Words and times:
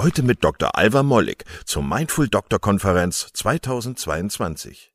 Heute 0.00 0.22
mit 0.22 0.44
Dr. 0.44 0.78
Alva 0.78 1.02
Mollig 1.02 1.44
zur 1.64 1.82
Mindful 1.82 2.28
Doctor 2.28 2.60
Konferenz 2.60 3.30
2022. 3.32 4.94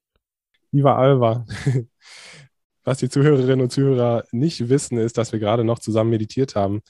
Lieber 0.71 0.97
Alva, 0.97 1.45
was 2.85 2.99
die 2.99 3.09
Zuhörerinnen 3.09 3.59
und 3.59 3.69
Zuhörer 3.69 4.23
nicht 4.31 4.69
wissen, 4.69 4.97
ist, 4.97 5.17
dass 5.17 5.33
wir 5.33 5.39
gerade 5.39 5.65
noch 5.65 5.79
zusammen 5.79 6.09
meditiert 6.11 6.55
haben. 6.55 6.83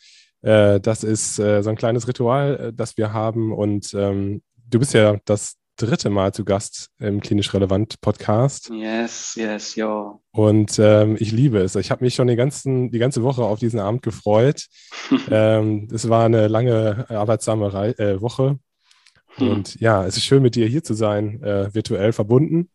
Äh, 0.44 0.80
das 0.80 1.04
ist 1.04 1.40
äh, 1.40 1.64
so 1.64 1.72
ein 1.72 1.76
kleines 1.76 2.08
Ritual, 2.08 2.68
äh, 2.68 2.72
das 2.72 2.98
wir 2.98 3.14
haben. 3.14 3.52
Und 3.52 3.96
ähm, 3.96 4.44
du 4.70 4.78
bist 4.78 4.94
ja 4.94 5.18
das 5.26 5.56
dritte 5.76 6.10
Mal 6.10 6.34
zu 6.34 6.46
Gast 6.46 6.90
im 7.00 7.20
Klinisch 7.20 7.54
Relevant 7.54 8.00
Podcast. 8.00 8.70
Yes, 8.70 9.36
yes, 9.36 9.76
yo. 9.76 10.22
Und 10.32 10.78
ähm, 10.80 11.18
ich 11.20 11.32
liebe 11.32 11.60
es. 11.60 11.76
Ich 11.76 11.90
habe 11.90 12.04
mich 12.04 12.16
schon 12.16 12.28
die, 12.28 12.36
ganzen, 12.36 12.92
die 12.92 13.00
ganze 13.00 13.24
Woche 13.24 13.44
auf 13.44 13.60
diesen 13.60 13.80
Abend 13.80 14.04
gefreut. 14.04 14.68
ähm, 15.32 15.88
es 15.92 16.08
war 16.10 16.26
eine 16.26 16.48
lange, 16.48 17.06
arbeitsame 17.10 17.74
Re 17.74 17.98
äh, 17.98 18.22
Woche. 18.22 18.60
Hm. 19.36 19.50
Und 19.50 19.80
ja, 19.80 20.06
es 20.06 20.18
ist 20.18 20.26
schön, 20.26 20.44
mit 20.44 20.56
dir 20.56 20.68
hier 20.68 20.84
zu 20.84 20.94
sein, 20.94 21.42
äh, 21.42 21.74
virtuell 21.74 22.14
verbunden. 22.14 22.70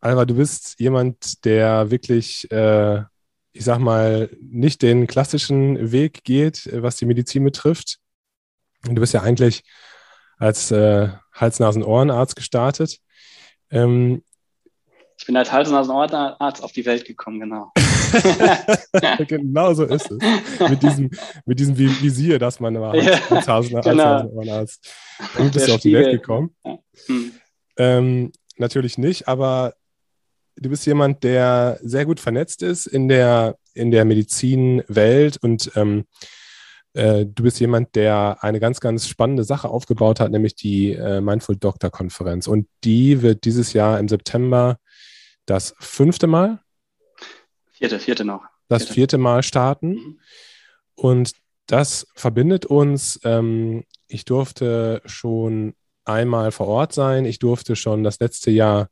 Alva, 0.00 0.24
du 0.24 0.34
bist 0.34 0.78
jemand, 0.78 1.44
der 1.44 1.90
wirklich, 1.90 2.48
äh, 2.52 3.02
ich 3.52 3.64
sag 3.64 3.80
mal, 3.80 4.30
nicht 4.40 4.82
den 4.82 5.08
klassischen 5.08 5.90
Weg 5.90 6.22
geht, 6.22 6.68
was 6.72 6.96
die 6.96 7.06
Medizin 7.06 7.42
betrifft. 7.42 7.98
Und 8.86 8.94
du 8.94 9.00
bist 9.00 9.14
ja 9.14 9.22
eigentlich 9.22 9.64
als 10.38 10.70
äh, 10.70 11.08
Hals-Nasen-Ohrenarzt 11.40 12.36
gestartet. 12.36 12.98
Ähm, 13.70 14.22
ich 15.18 15.26
bin 15.26 15.36
als 15.36 15.50
Hals-Nasen-Ohrenarzt 15.50 16.62
auf 16.62 16.72
die 16.72 16.86
Welt 16.86 17.04
gekommen, 17.04 17.40
genau. 17.40 17.72
genau 19.26 19.74
so 19.74 19.84
ist 19.84 20.10
es. 20.10 20.18
Mit 20.70 20.82
diesem, 20.82 21.10
mit 21.44 21.58
diesem 21.58 21.76
Visier, 21.76 22.38
das 22.38 22.60
man 22.60 22.74
ja, 22.74 22.90
als 23.30 23.48
Hals-Nasen-Ohrenarzt. 23.48 24.94
Genau. 25.36 25.48
Du 25.48 25.50
bist 25.50 25.68
auf 25.68 25.80
die 25.80 25.94
Welt 25.94 26.12
gekommen. 26.12 26.54
Ja. 26.64 26.78
Hm. 27.06 27.32
Ähm, 27.76 28.32
natürlich 28.56 28.96
nicht, 28.96 29.26
aber 29.26 29.74
du 30.54 30.70
bist 30.70 30.86
jemand, 30.86 31.24
der 31.24 31.80
sehr 31.82 32.04
gut 32.04 32.20
vernetzt 32.20 32.62
ist 32.62 32.86
in 32.86 33.08
der, 33.08 33.56
in 33.74 33.90
der 33.90 34.04
Medizinwelt 34.04 35.38
und 35.38 35.72
ähm, 35.74 36.04
äh, 36.94 37.26
du 37.26 37.42
bist 37.42 37.60
jemand, 37.60 37.94
der 37.94 38.38
eine 38.40 38.60
ganz, 38.60 38.80
ganz 38.80 39.06
spannende 39.06 39.44
Sache 39.44 39.68
aufgebaut 39.68 40.20
hat, 40.20 40.30
nämlich 40.30 40.54
die 40.54 40.92
äh, 40.92 41.20
Mindful 41.20 41.56
Doctor 41.56 41.90
Konferenz. 41.90 42.46
Und 42.46 42.68
die 42.84 43.22
wird 43.22 43.44
dieses 43.44 43.72
Jahr 43.72 43.98
im 43.98 44.08
September 44.08 44.78
das 45.46 45.74
fünfte 45.78 46.26
Mal? 46.26 46.60
Vierte, 47.70 47.98
vierte 47.98 48.24
noch. 48.24 48.44
Das 48.68 48.82
vierte, 48.82 48.94
vierte 48.94 49.18
Mal 49.18 49.42
starten. 49.42 49.90
Mhm. 49.90 50.20
Und 50.94 51.32
das 51.66 52.06
verbindet 52.14 52.66
uns. 52.66 53.20
Ähm, 53.24 53.84
ich 54.08 54.24
durfte 54.24 55.02
schon 55.04 55.74
einmal 56.04 56.50
vor 56.50 56.66
Ort 56.66 56.92
sein. 56.92 57.24
Ich 57.24 57.38
durfte 57.38 57.76
schon 57.76 58.02
das 58.02 58.18
letzte 58.20 58.50
Jahr 58.50 58.88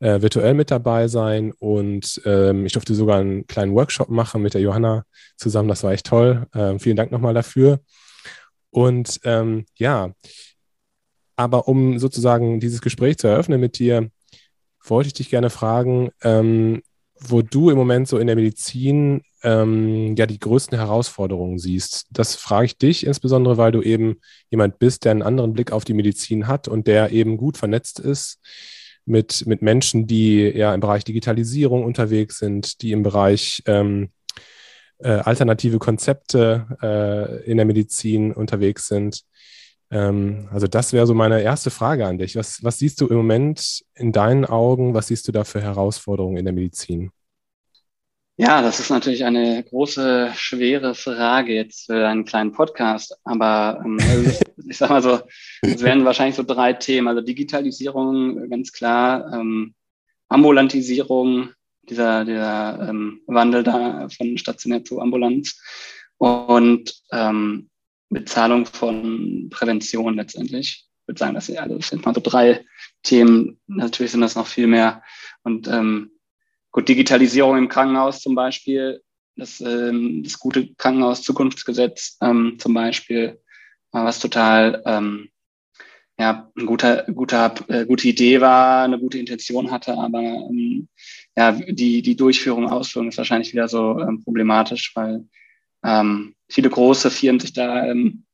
äh, 0.00 0.22
virtuell 0.22 0.54
mit 0.54 0.70
dabei 0.70 1.08
sein 1.08 1.52
und 1.58 2.20
ähm, 2.24 2.66
ich 2.66 2.72
durfte 2.72 2.94
sogar 2.94 3.18
einen 3.18 3.46
kleinen 3.46 3.74
Workshop 3.74 4.08
machen 4.08 4.42
mit 4.42 4.54
der 4.54 4.60
Johanna 4.60 5.04
zusammen. 5.36 5.68
Das 5.68 5.82
war 5.82 5.92
echt 5.92 6.06
toll. 6.06 6.46
Ähm, 6.54 6.78
vielen 6.78 6.96
Dank 6.96 7.10
nochmal 7.10 7.34
dafür. 7.34 7.80
Und 8.70 9.20
ähm, 9.24 9.66
ja, 9.76 10.12
aber 11.36 11.68
um 11.68 11.98
sozusagen 11.98 12.60
dieses 12.60 12.80
Gespräch 12.80 13.18
zu 13.18 13.28
eröffnen 13.28 13.60
mit 13.60 13.78
dir, 13.78 14.10
wollte 14.84 15.08
ich 15.08 15.14
dich 15.14 15.30
gerne 15.30 15.50
fragen, 15.50 16.10
ähm, 16.22 16.82
wo 17.20 17.42
du 17.42 17.70
im 17.70 17.76
Moment 17.76 18.06
so 18.06 18.18
in 18.18 18.28
der 18.28 18.36
Medizin 18.36 19.22
ähm, 19.42 20.14
ja 20.16 20.26
die 20.26 20.38
größten 20.38 20.78
Herausforderungen 20.78 21.58
siehst. 21.58 22.06
Das 22.10 22.36
frage 22.36 22.66
ich 22.66 22.78
dich 22.78 23.04
insbesondere, 23.06 23.56
weil 23.56 23.72
du 23.72 23.82
eben 23.82 24.20
jemand 24.50 24.78
bist, 24.78 25.04
der 25.04 25.12
einen 25.12 25.22
anderen 25.22 25.52
Blick 25.52 25.72
auf 25.72 25.84
die 25.84 25.94
Medizin 25.94 26.46
hat 26.46 26.68
und 26.68 26.86
der 26.86 27.10
eben 27.10 27.36
gut 27.36 27.56
vernetzt 27.56 27.98
ist 27.98 28.40
mit, 29.08 29.46
mit 29.46 29.62
Menschen, 29.62 30.06
die 30.06 30.42
ja 30.42 30.74
im 30.74 30.80
Bereich 30.80 31.04
Digitalisierung 31.04 31.84
unterwegs 31.84 32.38
sind, 32.38 32.82
die 32.82 32.92
im 32.92 33.02
Bereich 33.02 33.62
ähm, 33.66 34.10
äh, 34.98 35.10
alternative 35.10 35.78
Konzepte 35.78 36.66
äh, 36.82 37.50
in 37.50 37.56
der 37.56 37.66
Medizin 37.66 38.32
unterwegs 38.32 38.88
sind. 38.88 39.22
Ähm, 39.90 40.48
also 40.52 40.66
das 40.66 40.92
wäre 40.92 41.06
so 41.06 41.14
meine 41.14 41.40
erste 41.40 41.70
Frage 41.70 42.06
an 42.06 42.18
dich. 42.18 42.36
Was, 42.36 42.62
was 42.62 42.78
siehst 42.78 43.00
du 43.00 43.06
im 43.06 43.16
Moment 43.16 43.84
in 43.94 44.12
deinen 44.12 44.44
Augen? 44.44 44.94
Was 44.94 45.08
siehst 45.08 45.26
du 45.28 45.32
da 45.32 45.44
für 45.44 45.60
Herausforderungen 45.60 46.36
in 46.36 46.44
der 46.44 46.54
Medizin? 46.54 47.10
Ja, 48.40 48.62
das 48.62 48.78
ist 48.78 48.90
natürlich 48.90 49.24
eine 49.24 49.64
große, 49.64 50.32
schwere 50.36 50.94
Frage 50.94 51.54
jetzt 51.54 51.86
für 51.86 52.06
einen 52.06 52.24
kleinen 52.24 52.52
Podcast. 52.52 53.18
Aber 53.24 53.82
ähm, 53.84 53.98
also 54.08 54.30
ich 54.68 54.78
sag 54.78 54.90
mal 54.90 55.02
so, 55.02 55.20
es 55.62 55.82
werden 55.82 56.04
wahrscheinlich 56.04 56.36
so 56.36 56.44
drei 56.44 56.72
Themen. 56.72 57.08
Also 57.08 57.20
Digitalisierung, 57.20 58.48
ganz 58.48 58.70
klar, 58.70 59.32
ähm, 59.32 59.74
Ambulantisierung, 60.28 61.50
dieser, 61.82 62.24
dieser 62.24 62.88
ähm, 62.88 63.22
Wandel 63.26 63.64
da 63.64 64.08
von 64.08 64.38
stationär 64.38 64.84
zu 64.84 65.00
Ambulanz 65.00 65.60
und 66.18 66.94
ähm, 67.10 67.68
Bezahlung 68.08 68.66
von 68.66 69.48
Prävention 69.50 70.14
letztendlich. 70.14 70.86
Ich 71.00 71.08
würde 71.08 71.18
sagen, 71.18 71.34
das 71.34 71.46
sind, 71.46 71.58
also 71.58 71.76
das 71.76 71.88
sind 71.88 72.06
mal 72.06 72.14
so 72.14 72.20
drei 72.20 72.64
Themen. 73.02 73.58
Natürlich 73.66 74.12
sind 74.12 74.20
das 74.20 74.36
noch 74.36 74.46
viel 74.46 74.68
mehr. 74.68 75.02
Und 75.42 75.66
ähm, 75.66 76.12
Gut, 76.70 76.88
Digitalisierung 76.88 77.56
im 77.56 77.68
Krankenhaus 77.68 78.20
zum 78.20 78.34
Beispiel, 78.34 79.02
das, 79.36 79.60
ähm, 79.60 80.22
das 80.22 80.38
gute 80.38 80.74
Krankenhaus-Zukunftsgesetz 80.74 82.18
ähm, 82.20 82.56
zum 82.58 82.74
Beispiel, 82.74 83.40
was 83.92 84.20
total 84.20 84.82
ähm, 84.84 85.30
ja, 86.18 86.50
ein 86.56 86.66
guter, 86.66 87.04
guter, 87.04 87.54
äh, 87.68 87.86
gute 87.86 88.08
Idee 88.08 88.40
war, 88.40 88.82
eine 88.82 88.98
gute 88.98 89.18
Intention 89.18 89.70
hatte, 89.70 89.96
aber 89.96 90.20
ähm, 90.20 90.88
ja, 91.36 91.52
die, 91.52 92.02
die 92.02 92.16
Durchführung, 92.16 92.68
Ausführung 92.68 93.08
ist 93.08 93.18
wahrscheinlich 93.18 93.52
wieder 93.52 93.68
so 93.68 94.00
ähm, 94.00 94.24
problematisch, 94.24 94.90
weil 94.96 95.24
ähm, 95.84 96.34
viele 96.48 96.70
große 96.70 97.10
Firmen 97.10 97.38
sich 97.38 97.52
da 97.52 97.86
ähm, 97.86 98.24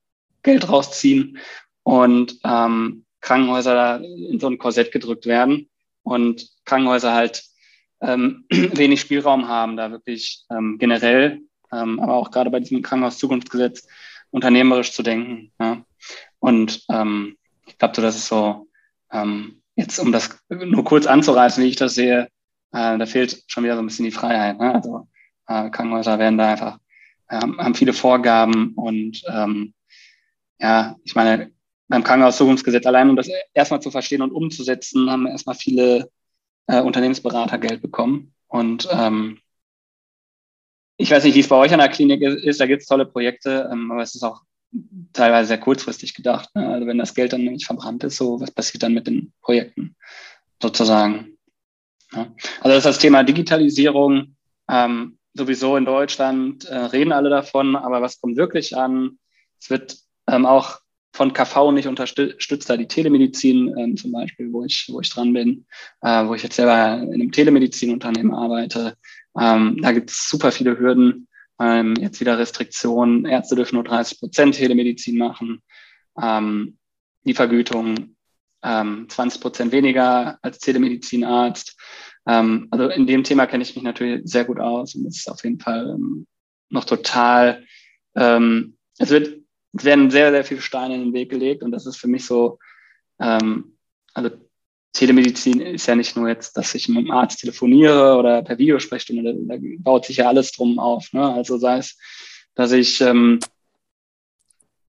Geld 0.42 0.68
rausziehen 0.68 1.38
und 1.82 2.38
ähm, 2.42 3.04
Krankenhäuser 3.20 3.74
da 3.74 3.96
in 3.96 4.40
so 4.40 4.46
ein 4.46 4.58
Korsett 4.58 4.90
gedrückt 4.90 5.26
werden 5.26 5.68
und 6.02 6.48
Krankenhäuser 6.64 7.12
halt 7.12 7.44
ähm, 8.00 8.44
wenig 8.50 9.00
Spielraum 9.00 9.48
haben, 9.48 9.76
da 9.76 9.90
wirklich 9.90 10.44
ähm, 10.50 10.78
generell, 10.78 11.40
ähm, 11.72 12.00
aber 12.00 12.14
auch 12.14 12.30
gerade 12.30 12.50
bei 12.50 12.60
diesem 12.60 12.82
Krankenhaus-Zukunftsgesetz 12.82 13.86
unternehmerisch 14.30 14.92
zu 14.92 15.02
denken. 15.02 15.52
Ja. 15.60 15.84
Und 16.38 16.84
ähm, 16.90 17.36
ich 17.66 17.78
glaube, 17.78 17.94
so, 17.94 18.02
das 18.02 18.16
ist 18.16 18.26
so, 18.26 18.68
ähm, 19.12 19.62
jetzt 19.76 19.98
um 19.98 20.12
das 20.12 20.38
nur 20.48 20.84
kurz 20.84 21.06
anzureißen, 21.06 21.62
wie 21.62 21.68
ich 21.68 21.76
das 21.76 21.94
sehe, 21.94 22.28
äh, 22.72 22.98
da 22.98 23.06
fehlt 23.06 23.44
schon 23.46 23.64
wieder 23.64 23.76
so 23.76 23.82
ein 23.82 23.86
bisschen 23.86 24.04
die 24.04 24.10
Freiheit. 24.10 24.58
Ne? 24.58 24.74
Also 24.74 25.08
äh, 25.46 25.70
Krankenhäuser 25.70 26.18
werden 26.18 26.38
da 26.38 26.50
einfach, 26.50 26.78
äh, 27.28 27.38
haben 27.38 27.74
viele 27.74 27.92
Vorgaben 27.92 28.74
und 28.74 29.22
ähm, 29.28 29.74
ja, 30.58 30.96
ich 31.04 31.14
meine, 31.14 31.52
beim 31.88 32.02
Krankenhaus-Zukunftsgesetz 32.02 32.86
allein, 32.86 33.10
um 33.10 33.16
das 33.16 33.28
erstmal 33.52 33.82
zu 33.82 33.90
verstehen 33.90 34.22
und 34.22 34.32
umzusetzen, 34.32 35.10
haben 35.10 35.26
erstmal 35.26 35.56
viele 35.56 36.10
äh, 36.66 36.80
Unternehmensberater 36.80 37.58
Geld 37.58 37.82
bekommen. 37.82 38.34
Und 38.48 38.88
ähm, 38.90 39.40
ich 40.96 41.10
weiß 41.10 41.24
nicht, 41.24 41.34
wie 41.34 41.40
es 41.40 41.48
bei 41.48 41.56
euch 41.56 41.72
an 41.72 41.80
der 41.80 41.88
Klinik 41.88 42.22
ist, 42.22 42.60
da 42.60 42.66
gibt 42.66 42.82
es 42.82 42.88
tolle 42.88 43.06
Projekte, 43.06 43.68
ähm, 43.72 43.90
aber 43.90 44.02
es 44.02 44.14
ist 44.14 44.22
auch 44.22 44.42
teilweise 45.12 45.48
sehr 45.48 45.58
kurzfristig 45.58 46.14
gedacht. 46.14 46.48
Ne? 46.54 46.68
Also 46.68 46.86
wenn 46.86 46.98
das 46.98 47.14
Geld 47.14 47.32
dann 47.32 47.44
nämlich 47.44 47.66
verbrannt 47.66 48.04
ist, 48.04 48.16
so 48.16 48.40
was 48.40 48.50
passiert 48.50 48.82
dann 48.82 48.94
mit 48.94 49.06
den 49.06 49.32
Projekten 49.40 49.96
sozusagen. 50.62 51.36
Ja. 52.12 52.32
Also 52.60 52.68
das 52.68 52.78
ist 52.78 52.86
das 52.86 52.98
Thema 52.98 53.22
Digitalisierung. 53.22 54.36
Ähm, 54.68 55.18
sowieso 55.34 55.76
in 55.76 55.84
Deutschland 55.84 56.64
äh, 56.64 56.76
reden 56.76 57.12
alle 57.12 57.28
davon, 57.28 57.76
aber 57.76 58.00
was 58.00 58.20
kommt 58.20 58.36
wirklich 58.36 58.76
an? 58.76 59.18
Es 59.60 59.68
wird 59.68 59.98
ähm, 60.28 60.46
auch 60.46 60.80
von 61.14 61.32
KV 61.32 61.70
nicht 61.70 61.86
unterstützt, 61.86 62.68
da 62.68 62.76
die 62.76 62.88
Telemedizin 62.88 63.72
ähm, 63.78 63.96
zum 63.96 64.10
Beispiel, 64.10 64.52
wo 64.52 64.64
ich, 64.64 64.88
wo 64.90 65.00
ich 65.00 65.10
dran 65.10 65.32
bin, 65.32 65.64
äh, 66.02 66.26
wo 66.26 66.34
ich 66.34 66.42
jetzt 66.42 66.56
selber 66.56 67.00
in 67.02 67.14
einem 67.14 67.30
Telemedizinunternehmen 67.30 68.34
arbeite. 68.34 68.96
Ähm, 69.38 69.78
da 69.80 69.92
gibt 69.92 70.10
es 70.10 70.28
super 70.28 70.50
viele 70.50 70.76
Hürden. 70.76 71.28
Ähm, 71.60 71.94
jetzt 72.00 72.18
wieder 72.18 72.36
Restriktionen. 72.36 73.26
Ärzte 73.26 73.54
dürfen 73.54 73.76
nur 73.76 73.84
30 73.84 74.18
Prozent 74.18 74.56
Telemedizin 74.56 75.16
machen. 75.16 75.62
Ähm, 76.20 76.78
die 77.22 77.34
Vergütung 77.34 78.16
ähm, 78.64 79.06
20 79.08 79.40
Prozent 79.40 79.72
weniger 79.72 80.40
als 80.42 80.58
Telemedizinarzt. 80.58 81.78
Ähm, 82.26 82.66
also 82.72 82.88
in 82.88 83.06
dem 83.06 83.22
Thema 83.22 83.46
kenne 83.46 83.62
ich 83.62 83.76
mich 83.76 83.84
natürlich 83.84 84.22
sehr 84.24 84.44
gut 84.44 84.58
aus 84.58 84.96
und 84.96 85.04
das 85.04 85.18
ist 85.18 85.30
auf 85.30 85.44
jeden 85.44 85.60
Fall 85.60 85.90
ähm, 85.90 86.26
noch 86.70 86.86
total, 86.86 87.64
ähm, 88.16 88.76
es 88.98 89.10
wird, 89.10 89.43
es 89.76 89.84
werden 89.84 90.10
sehr, 90.10 90.30
sehr 90.30 90.44
viele 90.44 90.60
Steine 90.60 90.94
in 90.94 91.00
den 91.00 91.12
Weg 91.12 91.30
gelegt 91.30 91.62
und 91.62 91.72
das 91.72 91.86
ist 91.86 91.96
für 91.96 92.08
mich 92.08 92.24
so, 92.24 92.58
ähm, 93.20 93.76
also 94.14 94.30
Telemedizin 94.92 95.60
ist 95.60 95.86
ja 95.86 95.96
nicht 95.96 96.16
nur 96.16 96.28
jetzt, 96.28 96.56
dass 96.56 96.74
ich 96.74 96.88
mit 96.88 96.98
dem 96.98 97.10
Arzt 97.10 97.40
telefoniere 97.40 98.16
oder 98.16 98.42
per 98.42 98.58
Videosprechstunde, 98.58 99.34
da, 99.34 99.56
da 99.56 99.60
baut 99.78 100.06
sich 100.06 100.18
ja 100.18 100.28
alles 100.28 100.52
drum 100.52 100.78
auf. 100.78 101.12
Ne? 101.12 101.34
Also 101.34 101.58
sei 101.58 101.78
es, 101.78 101.98
dass 102.54 102.70
ich 102.70 103.00
ähm, 103.00 103.40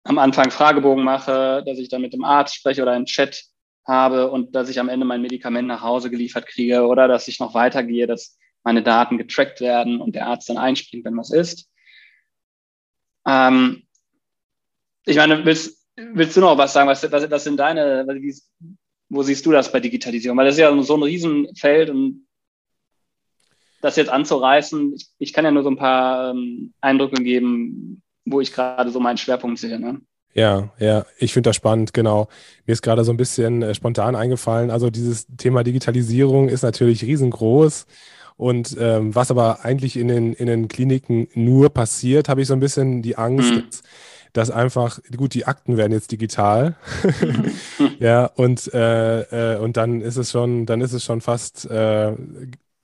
am 0.03 0.19
Anfang 0.19 0.51
Fragebogen 0.51 1.05
mache, 1.05 1.63
dass 1.65 1.79
ich 1.79 1.89
dann 1.89 2.03
mit 2.03 2.13
dem 2.13 2.25
Arzt 2.25 2.57
spreche 2.57 2.83
oder 2.83 2.93
einen 2.93 3.07
Chat 3.07 3.45
habe 3.87 4.31
und 4.31 4.55
dass 4.57 4.69
ich 4.69 4.81
am 4.81 4.89
Ende 4.89 5.07
mein 5.07 5.23
Medikament 5.23 5.69
nach 5.69 5.83
Hause 5.83 6.11
geliefert 6.11 6.47
kriege 6.47 6.87
oder 6.87 7.07
dass 7.07 7.29
ich 7.29 7.39
noch 7.39 7.55
weitergehe, 7.55 8.09
dass 8.09 8.37
meine 8.65 8.83
Daten 8.83 9.19
getrackt 9.19 9.61
werden 9.61 10.01
und 10.01 10.17
der 10.17 10.27
Arzt 10.27 10.49
dann 10.49 10.59
einspringt, 10.59 11.05
wenn 11.05 11.17
was 11.17 11.31
ist. 11.31 11.69
Ähm, 13.25 13.85
ich 15.07 15.17
meine, 15.17 15.45
willst, 15.45 15.87
willst 15.97 16.37
du 16.37 16.41
noch 16.41 16.57
was 16.59 16.73
sagen? 16.73 16.89
Was, 16.89 17.11
was, 17.11 17.31
was 17.31 17.45
sind 17.45 17.59
deine, 17.59 18.07
wie, 18.21 18.35
wo 19.09 19.23
siehst 19.23 19.45
du 19.45 19.53
das 19.53 19.71
bei 19.71 19.81
Digitalisierung? 19.81 20.39
Weil 20.39 20.47
das 20.47 20.55
ist 20.55 20.61
ja 20.61 20.83
so 20.83 20.97
ein 20.97 21.03
Riesenfeld 21.03 21.91
und 21.91 22.27
das 23.81 23.97
jetzt 23.97 24.11
anzureißen, 24.11 24.95
ich, 24.95 25.09
ich 25.19 25.33
kann 25.33 25.45
ja 25.45 25.51
nur 25.51 25.65
so 25.65 25.71
ein 25.71 25.77
paar 25.77 26.31
ähm, 26.31 26.73
Eindrücke 26.81 27.23
geben, 27.23 28.03
wo 28.25 28.41
ich 28.41 28.53
gerade 28.53 28.91
so 28.91 29.01
meinen 29.01 29.19
Schwerpunkt 29.19 29.59
sehe. 29.59 29.79
Ne? 29.79 30.01
Ja, 30.35 30.73
ja, 30.79 31.05
ich 31.19 31.33
finde 31.33 31.51
das 31.51 31.57
spannend, 31.57 31.93
genau. 31.93 32.29
Mir 32.65 32.73
ist 32.73 32.83
gerade 32.83 33.05
so 33.05 33.13
ein 33.13 33.17
bisschen 33.17 33.63
äh, 33.63 33.75
spontan 33.75 34.15
eingefallen. 34.15 34.71
Also 34.71 34.89
dieses 34.89 35.27
Thema 35.37 35.63
Digitalisierung 35.65 36.49
ist 36.49 36.63
natürlich 36.63 37.03
riesengroß. 37.03 37.87
Und 38.37 38.77
ähm, 38.81 39.15
was 39.15 39.31
aber 39.31 39.65
eigentlich 39.65 39.97
in 39.97 40.09
den, 40.09 40.33
in 40.33 40.47
den 40.47 40.69
Kliniken 40.69 41.29
nur 41.35 41.71
passiert, 41.71 42.29
habe 42.29 42.41
ich 42.41 42.49
so 42.49 42.55
ein 42.55 42.61
bisschen 42.61 43.03
die 43.03 43.17
Angst, 43.17 43.53
mhm. 43.53 43.65
dass, 43.67 43.83
dass, 44.33 44.51
einfach, 44.51 44.99
gut, 45.17 45.35
die 45.35 45.47
Akten 45.47 45.77
werden 45.77 45.93
jetzt 45.93 46.13
digital. 46.13 46.77
Mhm. 47.03 47.53
ja, 47.99 48.27
und, 48.27 48.73
äh, 48.73 49.55
äh, 49.55 49.59
und 49.59 49.77
dann 49.77 50.01
ist 50.01 50.17
es 50.17 50.31
schon, 50.31 50.67
dann 50.67 50.81
ist 50.81 50.93
es 50.93 51.05
schon 51.05 51.21
fast, 51.21 51.69
äh, 51.71 52.13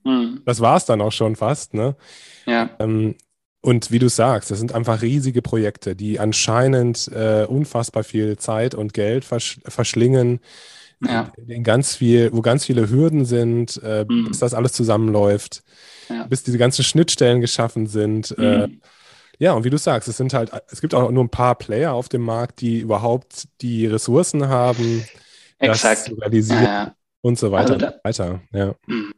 mhm. 0.04 0.42
das 0.44 0.60
war 0.60 0.76
es 0.76 0.84
dann 0.84 1.00
auch 1.00 1.12
schon 1.12 1.36
fast, 1.36 1.74
ne? 1.74 1.96
Ja. 2.46 2.70
Ähm, 2.78 3.14
und 3.60 3.90
wie 3.90 3.98
du 3.98 4.08
sagst, 4.08 4.50
das 4.50 4.58
sind 4.58 4.72
einfach 4.72 5.02
riesige 5.02 5.42
Projekte, 5.42 5.96
die 5.96 6.20
anscheinend 6.20 7.08
äh, 7.08 7.44
unfassbar 7.44 8.04
viel 8.04 8.38
Zeit 8.38 8.74
und 8.74 8.94
Geld 8.94 9.24
versch 9.24 9.58
verschlingen, 9.64 10.40
ja. 11.04 11.32
in 11.46 11.64
ganz 11.64 11.96
viel, 11.96 12.32
wo 12.32 12.40
ganz 12.40 12.64
viele 12.64 12.88
Hürden 12.88 13.24
sind, 13.24 13.80
äh, 13.82 14.04
mhm. 14.08 14.28
bis 14.28 14.38
das 14.38 14.54
alles 14.54 14.72
zusammenläuft, 14.72 15.62
ja. 16.08 16.26
bis 16.26 16.44
diese 16.44 16.58
ganzen 16.58 16.84
Schnittstellen 16.84 17.40
geschaffen 17.40 17.86
sind. 17.86 18.34
Äh, 18.38 18.68
mhm. 18.68 18.80
Ja, 19.38 19.52
und 19.52 19.64
wie 19.64 19.70
du 19.70 19.78
sagst, 19.78 20.08
es 20.08 20.16
sind 20.16 20.34
halt, 20.34 20.50
es 20.70 20.80
gibt 20.80 20.94
auch 20.94 21.10
nur 21.10 21.24
ein 21.24 21.30
paar 21.30 21.54
Player 21.54 21.92
auf 21.92 22.08
dem 22.08 22.22
Markt, 22.22 22.60
die 22.60 22.80
überhaupt 22.80 23.48
die 23.60 23.86
Ressourcen 23.86 24.48
haben, 24.48 25.04
Exakt. 25.58 25.98
das 25.98 26.04
zu 26.06 26.14
realisieren 26.14 26.64
ja, 26.64 26.94
und 27.20 27.38
so 27.38 27.52
weiter 27.52 27.74
also 27.74 27.86
da, 27.86 28.00
weiter. 28.02 28.40
Ja. 28.52 28.74
Mhm. 28.86 29.12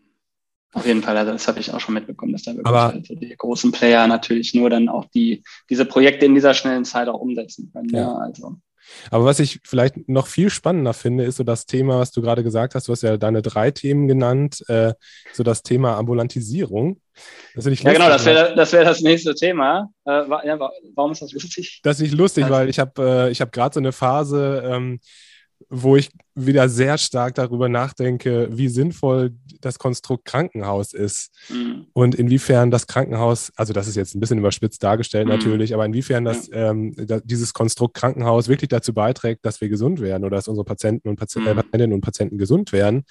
Auf 0.72 0.87
jeden 0.87 1.02
Fall, 1.02 1.17
also 1.17 1.32
das 1.32 1.49
habe 1.49 1.58
ich 1.58 1.72
auch 1.72 1.81
schon 1.81 1.94
mitbekommen, 1.94 2.32
dass 2.32 2.43
da 2.43 2.55
wirklich 2.55 2.72
halt 2.75 3.08
die 3.08 3.34
großen 3.37 3.72
Player 3.72 4.06
natürlich 4.06 4.55
nur 4.55 4.70
dann 4.70 4.88
auch 4.88 5.06
die, 5.06 5.43
diese 5.69 5.84
Projekte 5.84 6.26
in 6.26 6.34
dieser 6.34 6.55
schnellen 6.55 6.84
Zeit 6.84 7.08
auch 7.08 7.19
umsetzen 7.19 7.70
können. 7.73 7.88
Ja. 7.88 8.02
ja. 8.02 8.14
also. 8.14 8.56
Aber 9.10 9.25
was 9.25 9.40
ich 9.40 9.60
vielleicht 9.64 10.08
noch 10.08 10.26
viel 10.26 10.50
spannender 10.50 10.94
finde, 10.94 11.25
ist 11.25 11.37
so 11.37 11.44
das 11.44 11.66
Thema, 11.66 11.98
was 11.98 12.10
du 12.10 12.22
gerade 12.22 12.42
gesagt 12.42 12.75
hast. 12.75 12.88
Du 12.88 12.92
hast 12.92 13.02
ja 13.02 13.16
deine 13.16 13.42
drei 13.42 13.70
Themen 13.70 14.08
genannt, 14.08 14.64
äh, 14.69 14.94
so 15.32 15.42
das 15.42 15.62
Thema 15.62 15.96
Ambulantisierung. 15.96 17.00
Das 17.54 17.66
ja, 17.66 17.92
genau, 17.92 18.08
das 18.08 18.25
wäre 18.25 18.54
das, 18.54 18.72
wär 18.72 18.84
das 18.84 19.00
nächste 19.00 19.34
Thema. 19.34 19.90
Äh, 20.04 20.22
warum 20.94 21.12
ist 21.12 21.22
das 21.22 21.32
lustig? 21.32 21.81
Das 21.82 21.96
ist 21.96 22.02
nicht 22.02 22.14
lustig, 22.14 22.48
weil 22.48 22.69
ich 22.69 22.78
habe 22.78 23.31
äh, 23.31 23.34
hab 23.34 23.52
gerade 23.52 23.75
so 23.75 23.81
eine 23.81 23.92
Phase, 23.92 24.62
ähm, 24.64 25.00
wo 25.69 25.97
ich 25.97 26.11
wieder 26.35 26.69
sehr 26.69 26.99
stark 26.99 27.35
darüber 27.35 27.69
nachdenke, 27.69 28.49
wie 28.51 28.69
sinnvoll 28.69 29.33
das 29.61 29.79
Konstrukt 29.79 30.25
Krankenhaus 30.25 30.93
ist 30.93 31.31
mhm. 31.49 31.87
und 31.93 32.15
inwiefern 32.15 32.71
das 32.71 32.87
Krankenhaus, 32.87 33.53
also 33.57 33.73
das 33.73 33.87
ist 33.87 33.97
jetzt 33.97 34.15
ein 34.15 34.21
bisschen 34.21 34.39
überspitzt 34.39 34.83
dargestellt 34.83 35.27
mhm. 35.27 35.35
natürlich, 35.35 35.75
aber 35.75 35.85
inwiefern 35.85 36.25
das, 36.25 36.49
ja. 36.49 36.71
ähm, 36.71 36.95
da, 36.97 37.21
dieses 37.21 37.53
Konstrukt 37.53 37.95
Krankenhaus 37.95 38.49
wirklich 38.49 38.69
dazu 38.69 38.95
beiträgt, 38.95 39.45
dass 39.45 39.61
wir 39.61 39.69
gesund 39.69 40.01
werden 40.01 40.25
oder 40.25 40.37
dass 40.37 40.49
unsere 40.49 40.65
Patienten 40.65 41.09
und 41.09 41.21
äh, 41.21 41.25
mhm. 41.41 41.57
Patientinnen 41.57 41.93
und 41.93 42.01
Patienten 42.01 42.39
gesund 42.39 42.73
werden 42.73 43.05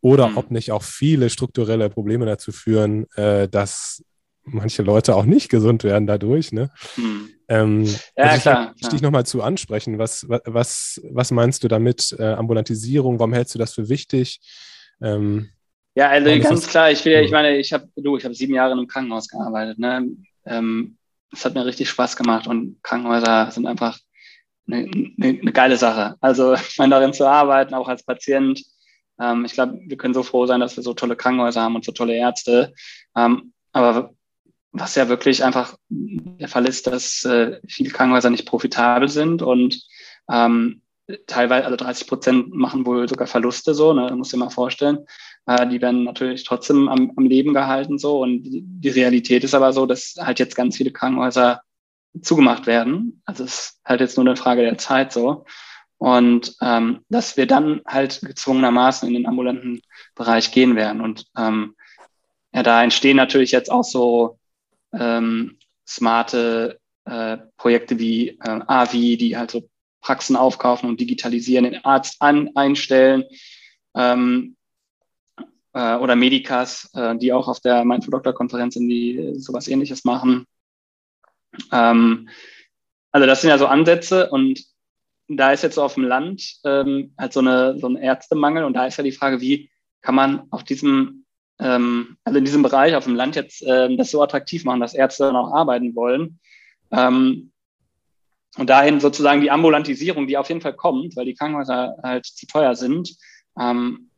oder 0.00 0.28
mhm. 0.28 0.36
ob 0.38 0.50
nicht 0.50 0.72
auch 0.72 0.82
viele 0.82 1.30
strukturelle 1.30 1.90
Probleme 1.90 2.26
dazu 2.26 2.52
führen, 2.52 3.06
äh, 3.16 3.48
dass 3.48 4.02
manche 4.52 4.82
Leute 4.82 5.14
auch 5.16 5.24
nicht 5.24 5.48
gesund 5.48 5.84
werden 5.84 6.06
dadurch. 6.06 6.52
Ne? 6.52 6.70
Hm. 6.94 7.28
Ähm, 7.48 7.84
ja, 7.84 8.24
also 8.24 8.36
ich 8.36 8.42
klar. 8.42 8.74
Ich 8.78 8.88
dich 8.88 9.02
nochmal 9.02 9.26
zu 9.26 9.42
ansprechen. 9.42 9.98
Was, 9.98 10.26
was, 10.28 11.00
was 11.10 11.30
meinst 11.30 11.64
du 11.64 11.68
damit? 11.68 12.14
Äh, 12.18 12.34
Ambulantisierung, 12.34 13.18
warum 13.18 13.32
hältst 13.32 13.54
du 13.54 13.58
das 13.58 13.74
für 13.74 13.88
wichtig? 13.88 14.40
Ähm, 15.00 15.48
ja, 15.94 16.08
also 16.08 16.30
ganz 16.40 16.68
klar, 16.68 16.90
ich, 16.90 17.04
will, 17.04 17.20
ich 17.24 17.32
meine, 17.32 17.56
ich 17.56 17.72
habe 17.72 17.88
du, 17.96 18.16
ich 18.16 18.24
habe 18.24 18.34
sieben 18.34 18.54
Jahre 18.54 18.72
in 18.72 18.78
einem 18.78 18.86
Krankenhaus 18.86 19.28
gearbeitet. 19.28 19.78
Ne? 19.78 20.08
Ähm, 20.46 20.96
es 21.32 21.44
hat 21.44 21.54
mir 21.54 21.66
richtig 21.66 21.88
Spaß 21.88 22.16
gemacht 22.16 22.46
und 22.46 22.82
Krankenhäuser 22.82 23.50
sind 23.50 23.66
einfach 23.66 23.98
eine, 24.66 24.88
eine, 24.88 25.40
eine 25.40 25.52
geile 25.52 25.76
Sache. 25.76 26.16
Also 26.20 26.54
ich 26.68 26.78
meine, 26.78 26.90
darin 26.90 27.12
zu 27.12 27.26
arbeiten, 27.26 27.74
auch 27.74 27.88
als 27.88 28.04
Patient. 28.04 28.62
Ähm, 29.20 29.44
ich 29.44 29.52
glaube, 29.52 29.80
wir 29.84 29.96
können 29.96 30.14
so 30.14 30.22
froh 30.22 30.46
sein, 30.46 30.60
dass 30.60 30.76
wir 30.76 30.84
so 30.84 30.94
tolle 30.94 31.16
Krankenhäuser 31.16 31.62
haben 31.62 31.74
und 31.74 31.84
so 31.84 31.92
tolle 31.92 32.14
Ärzte. 32.14 32.72
Ähm, 33.16 33.52
aber 33.72 34.14
was 34.72 34.94
ja 34.94 35.08
wirklich 35.08 35.44
einfach 35.44 35.76
der 35.90 36.48
Fall 36.48 36.66
ist, 36.66 36.86
dass 36.86 37.24
äh, 37.24 37.60
viele 37.66 37.90
Krankenhäuser 37.90 38.30
nicht 38.30 38.46
profitabel 38.46 39.08
sind 39.08 39.42
und 39.42 39.82
ähm, 40.30 40.82
teilweise, 41.26 41.64
also 41.64 41.76
30 41.76 42.06
Prozent 42.06 42.54
machen 42.54 42.86
wohl 42.86 43.08
sogar 43.08 43.26
Verluste 43.26 43.74
so, 43.74 43.92
ne, 43.92 44.14
muss 44.14 44.30
dir 44.30 44.36
mal 44.36 44.50
vorstellen. 44.50 45.06
Äh, 45.46 45.68
die 45.68 45.80
werden 45.80 46.04
natürlich 46.04 46.44
trotzdem 46.44 46.88
am, 46.88 47.12
am 47.16 47.26
Leben 47.26 47.54
gehalten 47.54 47.98
so 47.98 48.22
und 48.22 48.44
die, 48.44 48.62
die 48.64 48.88
Realität 48.88 49.44
ist 49.44 49.54
aber 49.54 49.72
so, 49.72 49.86
dass 49.86 50.14
halt 50.18 50.38
jetzt 50.38 50.54
ganz 50.54 50.76
viele 50.76 50.92
Krankenhäuser 50.92 51.62
zugemacht 52.22 52.66
werden. 52.66 53.22
Also 53.24 53.44
es 53.44 53.54
ist 53.54 53.80
halt 53.84 54.00
jetzt 54.00 54.16
nur 54.16 54.26
eine 54.26 54.36
Frage 54.36 54.62
der 54.62 54.78
Zeit 54.78 55.12
so. 55.12 55.44
Und 55.98 56.56
ähm, 56.62 57.00
dass 57.08 57.36
wir 57.36 57.46
dann 57.46 57.82
halt 57.86 58.20
gezwungenermaßen 58.22 59.06
in 59.06 59.14
den 59.14 59.26
ambulanten 59.26 59.82
Bereich 60.14 60.50
gehen 60.50 60.74
werden. 60.74 61.02
Und 61.02 61.26
ähm, 61.36 61.76
ja, 62.52 62.62
da 62.62 62.82
entstehen 62.82 63.16
natürlich 63.16 63.52
jetzt 63.52 63.70
auch 63.70 63.84
so 63.84 64.39
ähm, 64.92 65.58
smarte 65.86 66.80
äh, 67.04 67.38
Projekte 67.56 67.98
wie 67.98 68.30
äh, 68.30 68.60
AVI, 68.66 69.16
die 69.16 69.36
halt 69.36 69.50
so 69.50 69.68
Praxen 70.00 70.36
aufkaufen 70.36 70.88
und 70.88 71.00
digitalisieren, 71.00 71.64
den 71.64 71.84
Arzt 71.84 72.16
an, 72.20 72.50
einstellen. 72.54 73.24
Ähm, 73.94 74.56
äh, 75.72 75.96
oder 75.96 76.16
Medicas, 76.16 76.90
äh, 76.94 77.16
die 77.16 77.32
auch 77.32 77.48
auf 77.48 77.60
der 77.60 77.84
Mindful 77.84 78.12
Doctor 78.12 78.32
Konferenz 78.32 78.76
in 78.76 78.88
die 78.88 79.34
sowas 79.36 79.68
ähnliches 79.68 80.04
machen. 80.04 80.46
Ähm, 81.72 82.28
also 83.12 83.26
das 83.26 83.40
sind 83.40 83.50
ja 83.50 83.58
so 83.58 83.66
Ansätze 83.66 84.30
und 84.30 84.64
da 85.28 85.52
ist 85.52 85.62
jetzt 85.62 85.76
so 85.76 85.82
auf 85.82 85.94
dem 85.94 86.04
Land 86.04 86.56
ähm, 86.64 87.14
halt 87.16 87.32
so, 87.32 87.40
eine, 87.40 87.78
so 87.78 87.88
ein 87.88 87.96
Ärztemangel 87.96 88.64
und 88.64 88.74
da 88.74 88.86
ist 88.86 88.96
ja 88.96 89.04
die 89.04 89.12
Frage, 89.12 89.40
wie 89.40 89.70
kann 90.00 90.14
man 90.14 90.46
auf 90.50 90.64
diesem 90.64 91.19
ähm, 91.60 92.16
also 92.24 92.38
in 92.38 92.44
diesem 92.44 92.62
Bereich 92.62 92.94
auf 92.94 93.04
dem 93.04 93.14
Land 93.14 93.36
jetzt 93.36 93.62
ähm, 93.66 93.96
das 93.96 94.10
so 94.10 94.22
attraktiv 94.22 94.64
machen, 94.64 94.80
dass 94.80 94.94
Ärzte 94.94 95.24
dann 95.24 95.36
auch 95.36 95.52
arbeiten 95.52 95.94
wollen. 95.94 96.40
Ähm, 96.90 97.52
und 98.56 98.68
dahin 98.68 98.98
sozusagen 99.00 99.40
die 99.40 99.50
Ambulantisierung, 99.50 100.26
die 100.26 100.36
auf 100.36 100.48
jeden 100.48 100.60
Fall 100.60 100.74
kommt, 100.74 101.14
weil 101.16 101.26
die 101.26 101.34
Krankenhäuser 101.34 101.96
halt 102.02 102.26
zu 102.26 102.46
teuer 102.46 102.74
sind. 102.74 103.16
Ähm, 103.58 104.10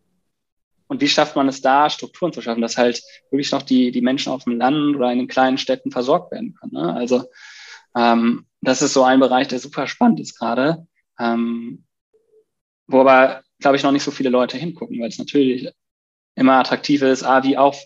und 0.86 1.00
wie 1.00 1.08
schafft 1.08 1.36
man 1.36 1.48
es 1.48 1.60
da, 1.60 1.90
Strukturen 1.90 2.32
zu 2.32 2.40
schaffen, 2.40 2.62
dass 2.62 2.78
halt 2.78 3.02
wirklich 3.30 3.52
noch 3.52 3.62
die, 3.62 3.90
die 3.90 4.02
Menschen 4.02 4.32
auf 4.32 4.44
dem 4.44 4.58
Land 4.58 4.96
oder 4.96 5.12
in 5.12 5.18
den 5.18 5.28
kleinen 5.28 5.58
Städten 5.58 5.90
versorgt 5.90 6.32
werden 6.32 6.54
können. 6.54 6.72
Ne? 6.72 6.94
Also 6.94 7.24
Ähm, 7.94 8.46
das 8.62 8.80
ist 8.80 8.94
so 8.94 9.04
ein 9.04 9.20
Bereich, 9.20 9.48
der 9.48 9.58
super 9.58 9.86
spannend 9.86 10.18
ist 10.18 10.38
gerade, 10.38 10.86
ähm, 11.18 11.84
wo 12.86 13.00
aber, 13.00 13.42
glaube 13.60 13.76
ich, 13.76 13.82
noch 13.82 13.92
nicht 13.92 14.02
so 14.02 14.10
viele 14.10 14.30
Leute 14.30 14.56
hingucken, 14.56 14.98
weil 14.98 15.10
es 15.10 15.18
natürlich 15.18 15.70
immer 16.34 16.54
attraktiv 16.54 17.02
ist, 17.02 17.22
ah, 17.22 17.42
wie 17.42 17.58
auch, 17.58 17.76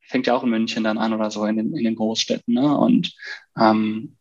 fängt 0.00 0.26
ja 0.26 0.34
auch 0.34 0.42
in 0.42 0.50
München 0.50 0.84
dann 0.84 0.98
an 0.98 1.12
oder 1.12 1.30
so 1.30 1.44
in 1.44 1.56
den, 1.56 1.74
in 1.74 1.84
den 1.84 1.94
Großstädten. 1.94 2.54
Ne? 2.54 2.78
Und 2.78 3.14
ähm, 3.58 4.16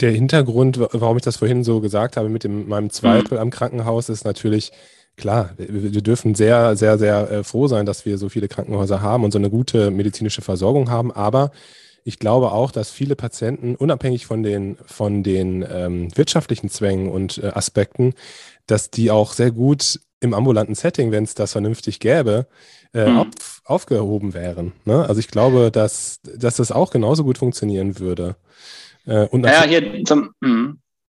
der 0.00 0.12
Hintergrund, 0.12 0.78
warum 0.78 1.16
ich 1.16 1.22
das 1.22 1.36
vorhin 1.36 1.64
so 1.64 1.80
gesagt 1.80 2.16
habe 2.16 2.28
mit 2.28 2.44
dem, 2.44 2.68
meinem 2.68 2.90
Zweifel 2.90 3.34
mhm. 3.34 3.42
am 3.42 3.50
Krankenhaus, 3.50 4.08
ist 4.08 4.24
natürlich, 4.24 4.72
klar, 5.16 5.50
wir, 5.56 5.92
wir 5.92 6.02
dürfen 6.02 6.34
sehr, 6.34 6.76
sehr, 6.76 6.98
sehr 6.98 7.30
äh, 7.30 7.44
froh 7.44 7.68
sein, 7.68 7.86
dass 7.86 8.06
wir 8.06 8.18
so 8.18 8.28
viele 8.28 8.48
Krankenhäuser 8.48 9.00
haben 9.02 9.24
und 9.24 9.32
so 9.32 9.38
eine 9.38 9.50
gute 9.50 9.90
medizinische 9.90 10.42
Versorgung 10.42 10.90
haben. 10.90 11.12
Aber 11.12 11.52
ich 12.04 12.18
glaube 12.18 12.52
auch, 12.52 12.70
dass 12.72 12.90
viele 12.90 13.16
Patienten, 13.16 13.76
unabhängig 13.76 14.26
von 14.26 14.42
den, 14.42 14.76
von 14.86 15.22
den 15.22 15.64
ähm, 15.70 16.16
wirtschaftlichen 16.16 16.68
Zwängen 16.68 17.08
und 17.08 17.38
äh, 17.38 17.48
Aspekten, 17.48 18.14
dass 18.66 18.90
die 18.90 19.10
auch 19.10 19.32
sehr 19.32 19.50
gut 19.50 20.00
im 20.22 20.34
ambulanten 20.34 20.74
Setting, 20.74 21.10
wenn 21.10 21.24
es 21.24 21.34
das 21.34 21.52
vernünftig 21.52 21.98
gäbe, 21.98 22.46
äh, 22.94 23.10
mhm. 23.10 23.18
auf, 23.18 23.62
aufgehoben 23.64 24.34
wären. 24.34 24.72
Ne? 24.84 25.04
Also 25.06 25.18
ich 25.18 25.28
glaube, 25.28 25.70
dass, 25.70 26.20
dass 26.22 26.56
das 26.56 26.70
auch 26.70 26.90
genauso 26.90 27.24
gut 27.24 27.38
funktionieren 27.38 27.98
würde. 27.98 28.36
Äh, 29.04 29.26
und 29.28 29.44
ja, 29.44 29.64
hier 29.64 30.04
zum, 30.04 30.32
mh. 30.40 30.74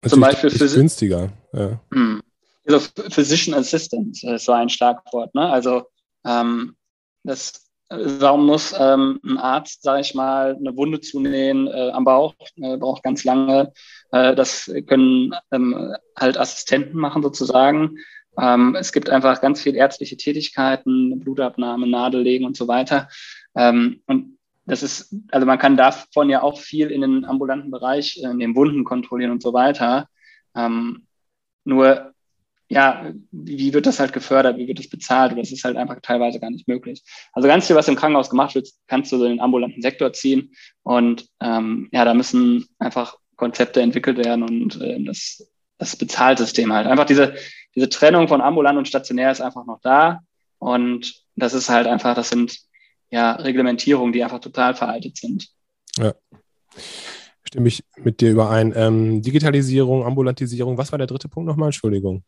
zum 0.08 0.20
Beispiel 0.20 0.50
für 0.50 0.68
günstiger. 0.68 1.30
Ja. 1.52 1.80
Mh. 1.90 2.20
Also 2.66 2.88
Physician 3.10 3.54
Assistant 3.54 4.24
ist 4.24 4.46
so 4.46 4.52
ein 4.52 4.70
Schlagwort. 4.70 5.34
Ne? 5.34 5.50
Also 5.50 5.82
ähm, 6.24 6.76
das, 7.24 7.66
warum 7.90 8.46
muss 8.46 8.74
ähm, 8.78 9.20
ein 9.22 9.36
Arzt, 9.36 9.82
sage 9.82 10.00
ich 10.00 10.14
mal, 10.14 10.56
eine 10.56 10.74
Wunde 10.74 11.02
zunähen 11.02 11.66
äh, 11.66 11.90
am 11.90 12.04
Bauch, 12.04 12.34
äh, 12.56 12.78
braucht 12.78 13.02
ganz 13.02 13.24
lange. 13.24 13.70
Äh, 14.12 14.34
das 14.34 14.72
können 14.86 15.34
ähm, 15.52 15.94
halt 16.18 16.38
Assistenten 16.38 16.96
machen 16.96 17.22
sozusagen. 17.22 17.98
Ähm, 18.40 18.74
es 18.74 18.92
gibt 18.92 19.10
einfach 19.10 19.40
ganz 19.40 19.62
viele 19.62 19.78
ärztliche 19.78 20.16
Tätigkeiten, 20.16 21.18
Blutabnahme, 21.20 21.86
Nadellegen 21.86 22.46
und 22.46 22.56
so 22.56 22.68
weiter. 22.68 23.08
Ähm, 23.54 24.00
und 24.06 24.38
das 24.66 24.82
ist, 24.82 25.14
also 25.30 25.46
man 25.46 25.58
kann 25.58 25.76
davon 25.76 26.30
ja 26.30 26.42
auch 26.42 26.58
viel 26.58 26.90
in 26.90 27.02
den 27.02 27.24
ambulanten 27.24 27.70
Bereich, 27.70 28.18
äh, 28.22 28.28
in 28.28 28.38
den 28.38 28.56
Wunden 28.56 28.84
kontrollieren 28.84 29.30
und 29.30 29.42
so 29.42 29.52
weiter. 29.52 30.08
Ähm, 30.56 31.06
nur, 31.64 32.12
ja, 32.68 33.12
wie 33.30 33.74
wird 33.74 33.86
das 33.86 34.00
halt 34.00 34.12
gefördert, 34.12 34.56
wie 34.56 34.66
wird 34.66 34.78
das 34.78 34.88
bezahlt? 34.88 35.36
Das 35.38 35.52
ist 35.52 35.64
halt 35.64 35.76
einfach 35.76 36.00
teilweise 36.00 36.40
gar 36.40 36.50
nicht 36.50 36.66
möglich. 36.66 37.02
Also 37.32 37.46
ganz 37.46 37.66
viel, 37.66 37.76
was 37.76 37.88
im 37.88 37.96
Krankenhaus 37.96 38.30
gemacht 38.30 38.54
wird, 38.54 38.68
kannst 38.86 39.12
du 39.12 39.18
so 39.18 39.24
in 39.24 39.32
den 39.32 39.40
ambulanten 39.40 39.82
Sektor 39.82 40.12
ziehen. 40.12 40.54
Und 40.82 41.26
ähm, 41.40 41.88
ja, 41.92 42.04
da 42.04 42.14
müssen 42.14 42.66
einfach 42.78 43.16
Konzepte 43.36 43.82
entwickelt 43.82 44.18
werden 44.18 44.42
und 44.42 44.80
äh, 44.80 45.02
das, 45.04 45.46
das 45.78 45.96
Bezahlsystem 45.96 46.72
halt. 46.72 46.86
Einfach 46.86 47.04
diese, 47.04 47.34
diese 47.74 47.88
Trennung 47.88 48.28
von 48.28 48.40
ambulant 48.40 48.78
und 48.78 48.88
stationär 48.88 49.30
ist 49.32 49.40
einfach 49.40 49.66
noch 49.66 49.80
da. 49.80 50.20
Und 50.58 51.24
das 51.36 51.54
ist 51.54 51.68
halt 51.68 51.86
einfach, 51.86 52.14
das 52.14 52.28
sind 52.28 52.58
ja, 53.10 53.32
Reglementierungen, 53.32 54.12
die 54.12 54.24
einfach 54.24 54.40
total 54.40 54.74
veraltet 54.74 55.16
sind. 55.16 55.48
Ja. 55.98 56.14
Stimme 57.44 57.68
ich 57.68 57.84
mit 57.96 58.20
dir 58.20 58.32
überein. 58.32 58.72
Ähm, 58.74 59.22
Digitalisierung, 59.22 60.04
Ambulantisierung, 60.04 60.78
was 60.78 60.90
war 60.90 60.98
der 60.98 61.06
dritte 61.06 61.28
Punkt 61.28 61.48
nochmal? 61.48 61.68
Entschuldigung. 61.68 62.24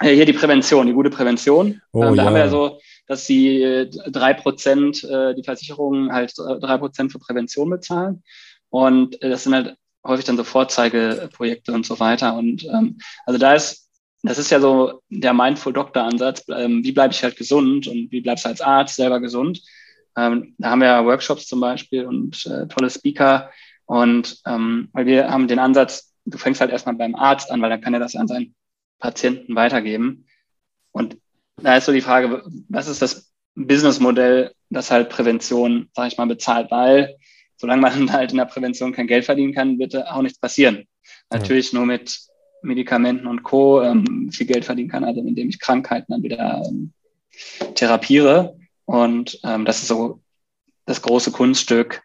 Hier 0.00 0.24
die 0.24 0.32
Prävention, 0.32 0.86
die 0.86 0.92
gute 0.92 1.10
Prävention. 1.10 1.80
Oh, 1.92 2.02
ähm, 2.02 2.16
da 2.16 2.22
ja. 2.22 2.24
haben 2.24 2.34
wir 2.34 2.40
ja 2.40 2.48
so, 2.48 2.80
dass 3.06 3.26
die 3.26 3.62
äh, 3.62 3.88
drei 4.10 4.34
Prozent, 4.34 5.04
äh, 5.04 5.34
die 5.34 5.44
Versicherungen 5.44 6.12
halt 6.12 6.32
drei 6.36 6.78
Prozent 6.78 7.12
für 7.12 7.18
Prävention 7.18 7.70
bezahlen. 7.70 8.22
Und 8.70 9.22
äh, 9.22 9.28
das 9.28 9.44
sind 9.44 9.54
halt 9.54 9.76
häufig 10.04 10.24
dann 10.24 10.36
so 10.36 10.44
Vorzeigeprojekte 10.44 11.72
und 11.72 11.86
so 11.86 12.00
weiter. 12.00 12.34
Und 12.34 12.64
ähm, 12.64 12.98
also 13.26 13.38
da 13.38 13.54
ist 13.54 13.88
das 14.22 14.38
ist 14.38 14.50
ja 14.50 14.60
so 14.60 15.02
der 15.10 15.34
Mindful 15.34 15.72
Doctor 15.72 16.04
Ansatz. 16.04 16.44
Ähm, 16.48 16.84
wie 16.84 16.92
bleibe 16.92 17.12
ich 17.12 17.22
halt 17.22 17.36
gesund 17.36 17.88
und 17.88 18.10
wie 18.12 18.20
bleibst 18.20 18.44
du 18.44 18.48
als 18.48 18.60
Arzt 18.60 18.96
selber 18.96 19.20
gesund? 19.20 19.62
Ähm, 20.16 20.54
da 20.58 20.70
haben 20.70 20.80
wir 20.80 20.88
ja 20.88 21.04
Workshops 21.04 21.46
zum 21.46 21.60
Beispiel 21.60 22.06
und 22.06 22.46
äh, 22.46 22.68
tolle 22.68 22.90
Speaker. 22.90 23.50
Und 23.86 24.40
ähm, 24.46 24.88
weil 24.92 25.06
wir 25.06 25.28
haben 25.30 25.48
den 25.48 25.58
Ansatz, 25.58 26.14
du 26.24 26.38
fängst 26.38 26.60
halt 26.60 26.70
erstmal 26.70 26.94
beim 26.94 27.14
Arzt 27.14 27.50
an, 27.50 27.60
weil 27.62 27.70
dann 27.70 27.80
kann 27.80 27.94
er 27.94 28.00
das 28.00 28.14
an 28.14 28.28
seinen 28.28 28.54
Patienten 29.00 29.56
weitergeben. 29.56 30.26
Und 30.92 31.16
da 31.56 31.76
ist 31.76 31.86
so 31.86 31.92
die 31.92 32.00
Frage, 32.00 32.44
was 32.68 32.88
ist 32.88 33.02
das 33.02 33.32
Businessmodell, 33.54 34.54
das 34.70 34.90
halt 34.90 35.08
Prävention, 35.08 35.90
sage 35.94 36.08
ich 36.08 36.18
mal, 36.18 36.26
bezahlt? 36.26 36.70
Weil 36.70 37.16
solange 37.56 37.82
man 37.82 38.12
halt 38.12 38.30
in 38.30 38.38
der 38.38 38.44
Prävention 38.44 38.92
kein 38.92 39.08
Geld 39.08 39.24
verdienen 39.24 39.52
kann, 39.52 39.78
wird 39.80 39.96
auch 39.96 40.22
nichts 40.22 40.38
passieren. 40.38 40.86
Natürlich 41.30 41.72
nur 41.72 41.86
mit 41.86 42.16
Medikamenten 42.62 43.26
und 43.26 43.42
Co. 43.42 43.82
Ähm, 43.82 44.30
viel 44.32 44.46
Geld 44.46 44.64
verdienen 44.64 44.88
kann, 44.88 45.04
also 45.04 45.20
indem 45.20 45.48
ich 45.48 45.58
Krankheiten 45.58 46.12
dann 46.12 46.22
wieder 46.22 46.62
ähm, 46.66 46.92
therapiere. 47.74 48.56
Und 48.84 49.38
ähm, 49.44 49.64
das 49.64 49.82
ist 49.82 49.88
so 49.88 50.20
das 50.86 51.02
große 51.02 51.30
Kunststück, 51.30 52.02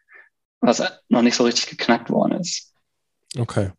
was 0.60 0.84
noch 1.10 1.22
nicht 1.22 1.36
so 1.36 1.44
richtig 1.44 1.68
geknackt 1.68 2.10
worden 2.10 2.40
ist. 2.40 2.74
Okay. 3.38 3.72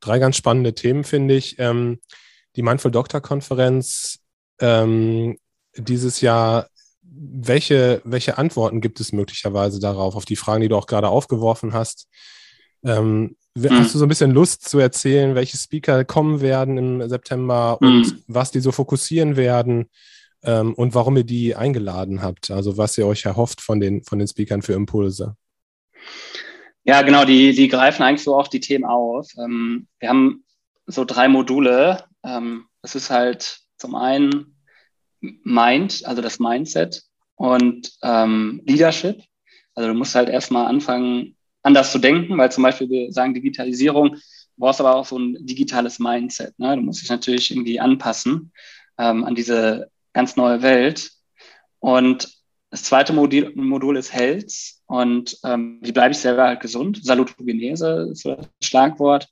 Drei 0.00 0.18
ganz 0.18 0.36
spannende 0.36 0.74
Themen, 0.74 1.04
finde 1.04 1.34
ich. 1.34 1.56
Die 1.56 2.62
Mindful 2.62 2.90
Doctor 2.90 3.20
Konferenz 3.20 4.20
dieses 5.76 6.20
Jahr, 6.20 6.68
welche, 7.02 8.00
welche 8.04 8.38
Antworten 8.38 8.80
gibt 8.80 9.00
es 9.00 9.12
möglicherweise 9.12 9.80
darauf, 9.80 10.14
auf 10.14 10.24
die 10.24 10.36
Fragen, 10.36 10.62
die 10.62 10.68
du 10.68 10.76
auch 10.76 10.86
gerade 10.86 11.08
aufgeworfen 11.08 11.72
hast? 11.72 12.08
Ähm, 12.84 13.36
Hast 13.56 13.70
hm. 13.70 13.82
du 13.82 13.98
so 13.98 14.04
ein 14.04 14.08
bisschen 14.08 14.30
Lust 14.30 14.68
zu 14.68 14.78
erzählen, 14.78 15.34
welche 15.34 15.56
Speaker 15.56 16.04
kommen 16.04 16.40
werden 16.40 16.78
im 16.78 17.08
September 17.08 17.78
und 17.80 18.06
mhm. 18.06 18.22
was 18.26 18.50
die 18.50 18.60
so 18.60 18.72
fokussieren 18.72 19.36
werden 19.36 19.88
ähm, 20.42 20.74
und 20.74 20.94
warum 20.94 21.16
ihr 21.16 21.24
die 21.24 21.56
eingeladen 21.56 22.22
habt? 22.22 22.50
Also 22.50 22.76
was 22.76 22.96
ihr 22.98 23.06
euch 23.06 23.24
erhofft 23.24 23.60
von 23.60 23.80
den, 23.80 24.02
von 24.04 24.18
den 24.18 24.28
Speakern 24.28 24.62
für 24.62 24.74
Impulse? 24.74 25.36
Ja, 26.84 27.02
genau, 27.02 27.24
die, 27.24 27.54
die 27.54 27.68
greifen 27.68 28.02
eigentlich 28.02 28.22
so 28.22 28.36
auch 28.36 28.48
die 28.48 28.60
Themen 28.60 28.84
auf. 28.84 29.28
Ähm, 29.38 29.88
wir 29.98 30.08
haben 30.08 30.44
so 30.86 31.04
drei 31.04 31.28
Module. 31.28 32.04
Ähm, 32.24 32.66
das 32.82 32.94
ist 32.94 33.10
halt 33.10 33.58
zum 33.76 33.94
einen 33.94 34.56
Mind, 35.20 36.02
also 36.04 36.22
das 36.22 36.38
Mindset 36.38 37.02
und 37.34 37.92
ähm, 38.02 38.62
Leadership. 38.64 39.22
Also 39.74 39.88
du 39.88 39.94
musst 39.94 40.14
halt 40.14 40.28
erstmal 40.28 40.66
anfangen, 40.66 41.36
anders 41.62 41.92
zu 41.92 41.98
denken, 41.98 42.36
weil 42.38 42.50
zum 42.52 42.62
Beispiel 42.62 42.88
wir 42.88 43.12
sagen 43.12 43.34
Digitalisierung, 43.34 44.14
du 44.14 44.20
brauchst 44.56 44.80
aber 44.80 44.96
auch 44.96 45.06
so 45.06 45.18
ein 45.18 45.36
digitales 45.40 45.98
Mindset. 45.98 46.58
Ne? 46.58 46.76
Du 46.76 46.82
musst 46.82 47.02
dich 47.02 47.10
natürlich 47.10 47.50
irgendwie 47.50 47.80
anpassen 47.80 48.52
ähm, 48.98 49.24
an 49.24 49.34
diese 49.34 49.90
ganz 50.12 50.36
neue 50.36 50.62
Welt. 50.62 51.10
Und 51.80 52.38
das 52.70 52.82
zweite 52.82 53.12
Modul, 53.12 53.52
Modul 53.54 53.96
ist 53.96 54.12
Health 54.12 54.52
und 54.86 55.38
ähm, 55.44 55.78
wie 55.82 55.92
bleibe 55.92 56.12
ich 56.12 56.18
selber 56.18 56.44
halt 56.44 56.60
gesund? 56.60 57.00
Salutogenese 57.02 58.08
ist 58.12 58.24
das 58.24 58.48
Schlagwort. 58.62 59.28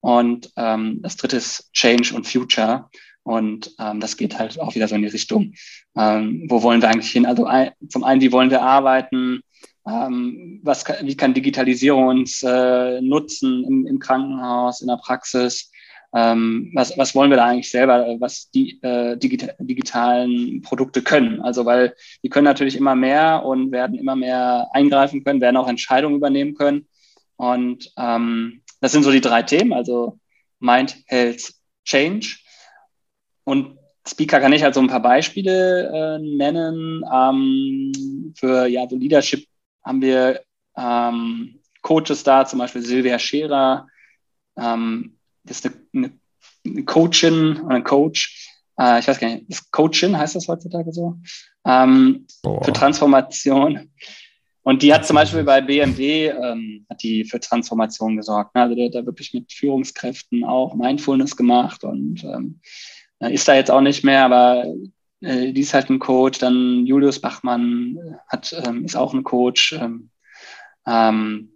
Und 0.00 0.50
ähm, 0.56 1.00
das 1.00 1.16
dritte 1.16 1.36
ist 1.36 1.72
Change 1.72 2.14
und 2.14 2.26
Future. 2.26 2.90
Und 3.22 3.72
ähm, 3.78 4.00
das 4.00 4.16
geht 4.16 4.38
halt 4.38 4.58
auch 4.58 4.74
wieder 4.74 4.88
so 4.88 4.96
in 4.96 5.02
die 5.02 5.08
Richtung, 5.08 5.54
ähm, 5.96 6.46
wo 6.48 6.62
wollen 6.62 6.82
wir 6.82 6.88
eigentlich 6.88 7.12
hin? 7.12 7.24
Also 7.24 7.46
ein, 7.46 7.70
zum 7.88 8.02
einen, 8.02 8.20
wie 8.20 8.32
wollen 8.32 8.50
wir 8.50 8.62
arbeiten? 8.62 9.42
Ähm, 9.86 10.60
was, 10.62 10.84
wie 11.02 11.16
kann 11.16 11.34
Digitalisierung 11.34 12.06
uns 12.08 12.42
äh, 12.42 13.00
nutzen 13.00 13.64
im, 13.64 13.86
im, 13.86 13.98
Krankenhaus, 13.98 14.80
in 14.80 14.88
der 14.88 14.96
Praxis, 14.96 15.70
ähm, 16.14 16.70
was, 16.74 16.96
was 16.98 17.14
wollen 17.14 17.30
wir 17.30 17.38
da 17.38 17.46
eigentlich 17.46 17.70
selber, 17.70 18.16
was 18.20 18.50
die 18.50 18.80
äh, 18.82 19.16
digital, 19.16 19.56
digitalen 19.58 20.62
Produkte 20.62 21.02
können. 21.02 21.40
Also 21.40 21.64
weil 21.64 21.94
die 22.22 22.28
können 22.28 22.44
natürlich 22.44 22.76
immer 22.76 22.94
mehr 22.94 23.44
und 23.44 23.72
werden 23.72 23.98
immer 23.98 24.14
mehr 24.14 24.68
eingreifen 24.72 25.24
können, 25.24 25.40
werden 25.40 25.56
auch 25.56 25.68
Entscheidungen 25.68 26.16
übernehmen 26.16 26.54
können. 26.54 26.86
Und 27.36 27.92
ähm, 27.96 28.62
das 28.80 28.92
sind 28.92 29.02
so 29.02 29.10
die 29.10 29.20
drei 29.20 29.42
Themen, 29.42 29.72
also 29.72 30.18
Mind, 30.60 30.96
Health, 31.06 31.54
Change. 31.84 32.36
Und 33.44 33.78
Speaker 34.06 34.40
kann 34.40 34.52
ich 34.52 34.62
halt 34.62 34.74
so 34.74 34.80
ein 34.80 34.88
paar 34.88 35.02
Beispiele 35.02 35.88
äh, 35.88 36.18
nennen 36.18 37.04
ähm, 37.12 38.32
für 38.36 38.66
ja, 38.66 38.88
so 38.88 38.96
Leadership 38.96 39.46
haben 39.84 40.00
wir 40.00 40.42
ähm, 40.76 41.60
Coaches 41.82 42.22
da, 42.24 42.44
zum 42.46 42.58
Beispiel 42.58 42.82
Silvia 42.82 43.18
Scherer, 43.18 43.86
ähm, 44.56 45.18
das 45.44 45.60
ist 45.60 45.72
eine, 45.92 46.12
eine 46.64 46.84
Coachin 46.84 47.60
oder 47.60 47.76
ein 47.76 47.84
Coach, 47.84 48.48
äh, 48.78 49.00
ich 49.00 49.08
weiß 49.08 49.18
gar 49.18 49.28
nicht, 49.28 49.48
ist 49.48 49.70
Coachin, 49.72 50.16
heißt 50.16 50.36
das 50.36 50.48
heutzutage 50.48 50.92
so, 50.92 51.16
ähm, 51.66 52.26
für 52.42 52.72
Transformation. 52.72 53.90
Und 54.64 54.82
die 54.82 54.94
hat 54.94 55.04
zum 55.04 55.16
Beispiel 55.16 55.42
bei 55.42 55.60
BMW, 55.60 56.28
ähm, 56.28 56.86
hat 56.88 57.02
die 57.02 57.24
für 57.24 57.40
Transformation 57.40 58.16
gesorgt. 58.16 58.54
Ne? 58.54 58.62
Also 58.62 58.76
der 58.76 58.86
hat 58.86 58.94
da 58.94 59.04
wirklich 59.04 59.34
mit 59.34 59.52
Führungskräften 59.52 60.44
auch 60.44 60.74
Mindfulness 60.74 61.36
gemacht 61.36 61.82
und 61.82 62.22
ähm, 62.22 62.60
ist 63.18 63.48
da 63.48 63.54
jetzt 63.54 63.70
auch 63.70 63.80
nicht 63.80 64.04
mehr, 64.04 64.24
aber 64.24 64.64
äh, 65.22 65.52
die 65.52 65.60
ist 65.62 65.74
halt 65.74 65.90
ein 65.90 65.98
Coach. 65.98 66.38
Dann 66.38 66.86
Julius 66.86 67.20
Bachmann 67.20 67.98
hat, 68.28 68.54
ähm, 68.66 68.84
ist 68.84 68.96
auch 68.96 69.14
ein 69.14 69.24
Coach. 69.24 69.72
Ähm, 69.72 70.10
Ähm, 70.86 71.52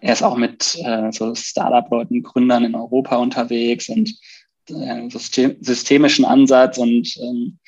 er 0.00 0.12
ist 0.12 0.22
auch 0.22 0.36
mit 0.36 0.76
äh, 0.82 1.12
so 1.12 1.34
Startup-Leuten, 1.34 2.22
Gründern 2.22 2.64
in 2.64 2.74
Europa 2.74 3.16
unterwegs 3.16 3.88
und 3.88 4.12
äh, 4.68 5.08
System 5.10 5.56
systemischen 5.60 6.24
Ansatz 6.24 6.78
und 6.78 7.16
ähm, 7.18 7.58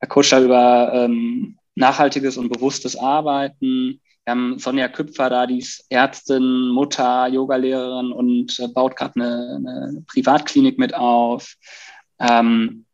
er 0.00 0.08
coacht 0.08 0.32
da 0.32 0.42
über 0.42 0.92
ähm, 0.94 1.56
nachhaltiges 1.74 2.36
und 2.36 2.52
bewusstes 2.52 2.96
Arbeiten. 2.96 4.00
Wir 4.24 4.30
haben 4.30 4.58
Sonja 4.58 4.88
Küpfer 4.88 5.30
da, 5.30 5.46
die 5.46 5.58
ist 5.58 5.86
Ärztin, 5.88 6.68
Mutter, 6.68 7.28
Yogalehrerin 7.28 8.12
und 8.12 8.58
äh, 8.60 8.68
baut 8.68 8.94
gerade 8.94 9.14
eine, 9.16 9.56
eine, 9.56 10.04
Privatklinik 10.06 10.78
mit 10.78 10.94
auf. 10.94 11.54
Ähm, 12.20 12.84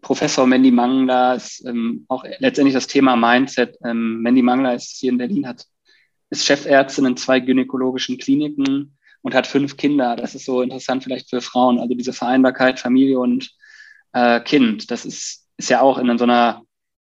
Professor 0.00 0.46
Mandy 0.46 0.70
Mangler 0.70 1.34
ist 1.34 1.64
ähm, 1.66 2.04
auch 2.08 2.24
letztendlich 2.38 2.74
das 2.74 2.86
Thema 2.86 3.16
Mindset. 3.16 3.76
Ähm, 3.84 4.20
Mandy 4.22 4.42
Mangler 4.42 4.74
ist 4.74 4.98
hier 4.98 5.10
in 5.10 5.18
Berlin, 5.18 5.48
hat, 5.48 5.64
ist 6.30 6.46
Chefärztin 6.46 7.06
in 7.06 7.16
zwei 7.16 7.40
gynäkologischen 7.40 8.18
Kliniken 8.18 8.96
und 9.22 9.34
hat 9.34 9.46
fünf 9.46 9.76
Kinder. 9.76 10.16
Das 10.16 10.34
ist 10.34 10.44
so 10.44 10.62
interessant 10.62 11.02
vielleicht 11.02 11.30
für 11.30 11.40
Frauen. 11.40 11.78
Also 11.78 11.94
diese 11.94 12.12
Vereinbarkeit 12.12 12.78
Familie 12.78 13.18
und 13.18 13.50
äh, 14.12 14.40
Kind, 14.40 14.90
das 14.90 15.04
ist, 15.04 15.46
ist 15.56 15.70
ja 15.70 15.80
auch 15.80 15.98
in 15.98 16.18
so 16.18 16.24
einer 16.24 16.62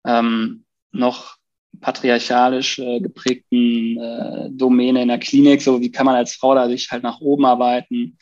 ähm, 0.06 0.66
noch 0.92 1.38
patriarchalisch 1.82 2.80
äh, 2.80 3.00
geprägten 3.00 3.98
äh, 3.98 4.50
Domäne 4.50 5.02
in 5.02 5.08
der 5.08 5.20
Klinik. 5.20 5.62
So 5.62 5.80
wie 5.82 5.92
kann 5.92 6.06
man 6.06 6.16
als 6.16 6.34
Frau 6.34 6.56
da 6.56 6.68
sich 6.68 6.90
halt 6.92 7.04
nach 7.04 7.22
oben 7.22 7.46
arbeiten? 7.46 8.18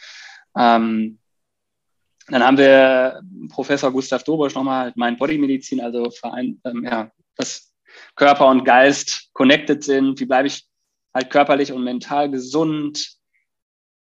Ähm, 0.57 1.19
dann 2.27 2.43
haben 2.43 2.57
wir 2.57 3.21
Professor 3.49 3.91
Gustav 3.91 4.23
Dobosch 4.23 4.55
nochmal, 4.55 4.85
halt 4.85 4.97
Mind 4.97 5.17
Body 5.17 5.37
Medizin, 5.37 5.81
also 5.81 6.09
Verein, 6.11 6.59
ähm, 6.65 6.83
ja, 6.83 7.11
dass 7.35 7.73
Körper 8.15 8.47
und 8.47 8.65
Geist 8.65 9.29
connected 9.33 9.83
sind. 9.83 10.19
Wie 10.19 10.25
bleibe 10.25 10.47
ich 10.47 10.67
halt 11.13 11.29
körperlich 11.29 11.71
und 11.71 11.83
mental 11.83 12.29
gesund? 12.29 13.17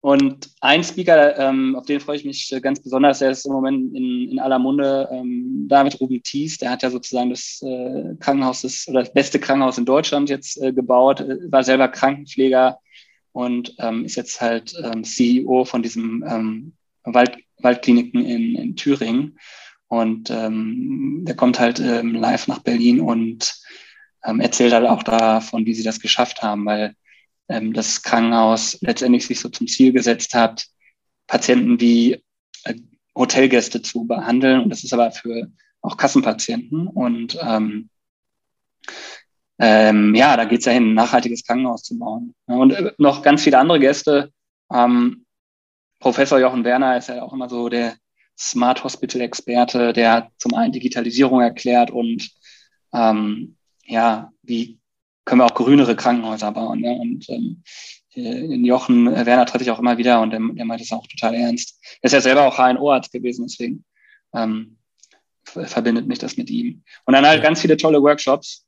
Und 0.00 0.50
ein 0.60 0.84
Speaker, 0.84 1.38
ähm, 1.38 1.76
auf 1.76 1.86
den 1.86 1.98
freue 1.98 2.16
ich 2.16 2.26
mich 2.26 2.54
ganz 2.60 2.82
besonders, 2.82 3.20
der 3.20 3.30
ist 3.30 3.46
im 3.46 3.52
Moment 3.52 3.96
in, 3.96 4.28
in 4.32 4.38
aller 4.38 4.58
Munde, 4.58 5.08
ähm, 5.10 5.64
David 5.66 5.98
Ruben 5.98 6.22
Thies, 6.22 6.58
der 6.58 6.70
hat 6.70 6.82
ja 6.82 6.90
sozusagen 6.90 7.30
das 7.30 7.62
äh, 7.62 8.14
Krankenhaus 8.20 8.60
des, 8.60 8.86
oder 8.86 9.00
das 9.00 9.14
beste 9.14 9.40
Krankenhaus 9.40 9.78
in 9.78 9.86
Deutschland 9.86 10.28
jetzt 10.28 10.60
äh, 10.60 10.74
gebaut, 10.74 11.20
äh, 11.20 11.50
war 11.50 11.64
selber 11.64 11.88
Krankenpfleger 11.88 12.78
und 13.32 13.74
ähm, 13.78 14.04
ist 14.04 14.16
jetzt 14.16 14.42
halt 14.42 14.74
ähm, 14.84 15.04
CEO 15.04 15.64
von 15.64 15.82
diesem 15.82 16.22
ähm, 16.28 16.74
Wald, 17.04 17.38
Waldkliniken 17.64 18.24
in, 18.24 18.54
in 18.54 18.76
Thüringen. 18.76 19.38
Und 19.88 20.30
ähm, 20.30 21.24
der 21.26 21.36
kommt 21.36 21.58
halt 21.58 21.80
ähm, 21.80 22.14
live 22.14 22.48
nach 22.48 22.60
Berlin 22.60 23.00
und 23.00 23.54
ähm, 24.24 24.40
erzählt 24.40 24.72
halt 24.72 24.86
auch 24.86 25.02
davon, 25.02 25.66
wie 25.66 25.74
sie 25.74 25.82
das 25.82 26.00
geschafft 26.00 26.42
haben, 26.42 26.64
weil 26.66 26.94
ähm, 27.48 27.72
das 27.72 28.02
Krankenhaus 28.02 28.78
letztendlich 28.80 29.26
sich 29.26 29.40
so 29.40 29.48
zum 29.48 29.66
Ziel 29.66 29.92
gesetzt 29.92 30.34
hat, 30.34 30.66
Patienten 31.26 31.80
wie 31.80 32.22
äh, 32.64 32.74
Hotelgäste 33.16 33.82
zu 33.82 34.06
behandeln. 34.06 34.60
Und 34.60 34.70
das 34.70 34.84
ist 34.84 34.92
aber 34.92 35.10
für 35.10 35.48
auch 35.82 35.96
Kassenpatienten. 35.96 36.88
Und 36.88 37.38
ähm, 37.40 37.90
ähm, 39.58 40.14
ja, 40.14 40.36
da 40.36 40.44
geht 40.46 40.60
es 40.60 40.64
ja 40.64 40.72
hin, 40.72 40.90
ein 40.90 40.94
nachhaltiges 40.94 41.44
Krankenhaus 41.44 41.82
zu 41.82 41.98
bauen. 41.98 42.34
Und 42.46 42.72
äh, 42.72 42.92
noch 42.98 43.22
ganz 43.22 43.42
viele 43.42 43.58
andere 43.58 43.78
Gäste. 43.78 44.32
Ähm, 44.72 45.23
Professor 46.04 46.38
Jochen 46.38 46.64
Werner 46.64 46.98
ist 46.98 47.08
ja 47.08 47.22
auch 47.22 47.32
immer 47.32 47.48
so 47.48 47.70
der 47.70 47.96
Smart 48.38 48.84
Hospital 48.84 49.22
Experte, 49.22 49.94
der 49.94 50.30
zum 50.36 50.52
einen 50.52 50.70
Digitalisierung 50.70 51.40
erklärt 51.40 51.90
und 51.90 52.30
ähm, 52.92 53.56
ja, 53.86 54.30
wie 54.42 54.78
können 55.24 55.40
wir 55.40 55.46
auch 55.46 55.54
grünere 55.54 55.96
Krankenhäuser 55.96 56.52
bauen. 56.52 56.82
Ne? 56.82 56.92
Und 56.92 57.26
ähm, 57.30 57.62
in 58.12 58.66
Jochen 58.66 59.06
äh, 59.06 59.24
Werner 59.24 59.46
treffe 59.46 59.64
ich 59.64 59.70
auch 59.70 59.78
immer 59.78 59.96
wieder 59.96 60.20
und 60.20 60.28
der, 60.28 60.40
der 60.40 60.66
meint 60.66 60.82
es 60.82 60.92
auch 60.92 61.06
total 61.06 61.36
ernst. 61.36 61.80
Er 62.02 62.08
ist 62.08 62.12
ja 62.12 62.20
selber 62.20 62.46
auch 62.46 62.58
HNO-Arzt 62.58 63.10
gewesen, 63.10 63.46
deswegen 63.46 63.86
ähm, 64.34 64.76
verbindet 65.44 66.06
mich 66.06 66.18
das 66.18 66.36
mit 66.36 66.50
ihm. 66.50 66.84
Und 67.06 67.14
dann 67.14 67.24
halt 67.26 67.42
ganz 67.42 67.62
viele 67.62 67.78
tolle 67.78 68.02
Workshops. 68.02 68.66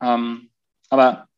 Ähm, 0.00 0.48
aber 0.88 1.28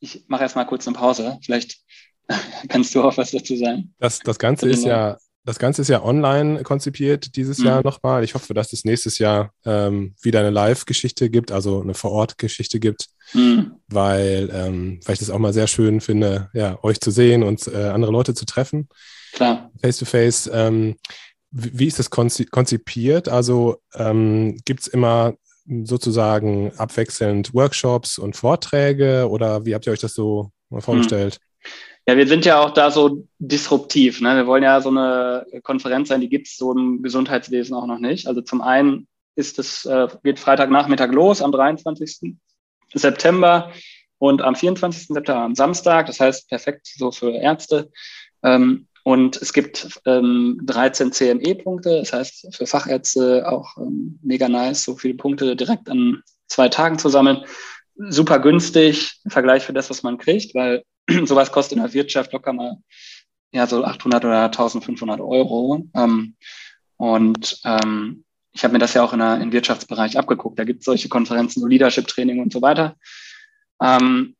ich 0.00 0.24
mache 0.26 0.42
erstmal 0.42 0.66
kurz 0.66 0.88
eine 0.88 0.96
Pause. 0.96 1.38
Vielleicht 1.44 1.78
kannst 2.68 2.94
du 2.94 3.02
auch 3.02 3.16
was 3.16 3.30
dazu 3.30 3.56
sagen. 3.56 3.94
Das, 3.98 4.18
das 4.20 4.38
Ganze 4.38 4.68
ist 4.68 4.84
ja 4.84 5.16
das 5.46 5.60
Ganze 5.60 5.82
ist 5.82 5.88
ja 5.88 6.02
online 6.02 6.64
konzipiert 6.64 7.36
dieses 7.36 7.58
mhm. 7.58 7.66
Jahr 7.66 7.82
nochmal. 7.84 8.24
Ich 8.24 8.34
hoffe, 8.34 8.52
dass 8.52 8.72
es 8.72 8.84
nächstes 8.84 9.18
Jahr 9.18 9.52
ähm, 9.64 10.16
wieder 10.20 10.40
eine 10.40 10.50
Live-Geschichte 10.50 11.30
gibt, 11.30 11.52
also 11.52 11.80
eine 11.80 11.94
Vor-Ort-Geschichte 11.94 12.80
gibt, 12.80 13.06
mhm. 13.32 13.76
weil, 13.86 14.50
ähm, 14.52 14.98
weil 15.04 15.12
ich 15.12 15.20
das 15.20 15.30
auch 15.30 15.38
mal 15.38 15.52
sehr 15.52 15.68
schön 15.68 16.00
finde, 16.00 16.50
ja, 16.52 16.82
euch 16.82 17.00
zu 17.00 17.12
sehen 17.12 17.44
und 17.44 17.68
äh, 17.68 17.90
andere 17.90 18.10
Leute 18.10 18.34
zu 18.34 18.44
treffen. 18.44 18.88
Klar. 19.34 19.70
Face-to-face. 19.80 20.50
Ähm, 20.52 20.96
wie, 21.52 21.86
ist 21.86 22.00
das 22.00 22.10
konzipiert? 22.10 23.28
Also 23.28 23.76
ähm, 23.94 24.58
gibt 24.64 24.80
es 24.80 24.86
immer 24.88 25.34
sozusagen 25.84 26.72
abwechselnd 26.76 27.54
Workshops 27.54 28.18
und 28.18 28.34
Vorträge 28.34 29.28
oder 29.30 29.64
wie 29.64 29.76
habt 29.76 29.86
ihr 29.86 29.92
euch 29.92 30.00
das 30.00 30.14
so 30.14 30.50
mal 30.70 30.80
vorgestellt? 30.80 31.38
Mhm. 31.40 31.66
Ja, 32.08 32.16
wir 32.16 32.28
sind 32.28 32.44
ja 32.44 32.60
auch 32.60 32.70
da 32.70 32.92
so 32.92 33.26
disruptiv. 33.38 34.20
Ne? 34.20 34.36
Wir 34.36 34.46
wollen 34.46 34.62
ja 34.62 34.80
so 34.80 34.90
eine 34.90 35.44
Konferenz 35.62 36.08
sein, 36.08 36.20
die 36.20 36.28
gibt 36.28 36.46
es 36.46 36.56
so 36.56 36.72
im 36.72 37.02
Gesundheitswesen 37.02 37.74
auch 37.74 37.86
noch 37.86 37.98
nicht. 37.98 38.28
Also 38.28 38.42
zum 38.42 38.60
einen 38.60 39.08
ist 39.34 39.58
es, 39.58 39.84
äh, 39.86 40.06
geht 40.22 40.38
Freitagnachmittag 40.38 41.10
los 41.10 41.42
am 41.42 41.50
23. 41.50 42.36
September 42.94 43.72
und 44.18 44.40
am 44.40 44.54
24. 44.54 45.08
September 45.08 45.42
am 45.42 45.56
Samstag. 45.56 46.06
Das 46.06 46.20
heißt, 46.20 46.48
perfekt 46.48 46.86
so 46.96 47.10
für 47.10 47.32
Ärzte. 47.32 47.90
Ähm, 48.44 48.86
und 49.02 49.36
es 49.36 49.52
gibt 49.52 50.00
ähm, 50.06 50.60
13 50.64 51.12
CME-Punkte. 51.12 51.98
Das 51.98 52.12
heißt, 52.12 52.54
für 52.54 52.66
Fachärzte 52.66 53.48
auch 53.48 53.76
ähm, 53.78 54.20
mega 54.22 54.48
nice, 54.48 54.84
so 54.84 54.96
viele 54.96 55.14
Punkte 55.14 55.56
direkt 55.56 55.90
an 55.90 56.22
zwei 56.46 56.68
Tagen 56.68 57.00
zu 57.00 57.08
sammeln. 57.08 57.44
Super 57.96 58.38
günstig 58.38 59.20
im 59.24 59.30
Vergleich 59.32 59.64
für 59.64 59.72
das, 59.72 59.90
was 59.90 60.04
man 60.04 60.18
kriegt, 60.18 60.54
weil 60.54 60.84
sowas 61.24 61.52
kostet 61.52 61.76
in 61.76 61.82
der 61.82 61.92
Wirtschaft 61.92 62.32
locker 62.32 62.52
mal 62.52 62.78
ja 63.52 63.66
so 63.66 63.84
800 63.84 64.24
oder 64.24 64.44
1500 64.44 65.20
Euro. 65.20 65.84
Ähm, 65.94 66.36
und 66.96 67.60
ähm, 67.64 68.24
ich 68.52 68.64
habe 68.64 68.72
mir 68.72 68.78
das 68.78 68.94
ja 68.94 69.02
auch 69.02 69.12
in 69.12 69.18
der, 69.18 69.40
im 69.40 69.52
Wirtschaftsbereich 69.52 70.18
abgeguckt. 70.18 70.58
Da 70.58 70.64
gibt 70.64 70.80
es 70.80 70.86
solche 70.86 71.08
Konferenzen, 71.08 71.60
so 71.60 71.66
Leadership-Training 71.66 72.40
und 72.40 72.52
so 72.52 72.62
weiter. 72.62 72.96
Ähm, 73.82 74.34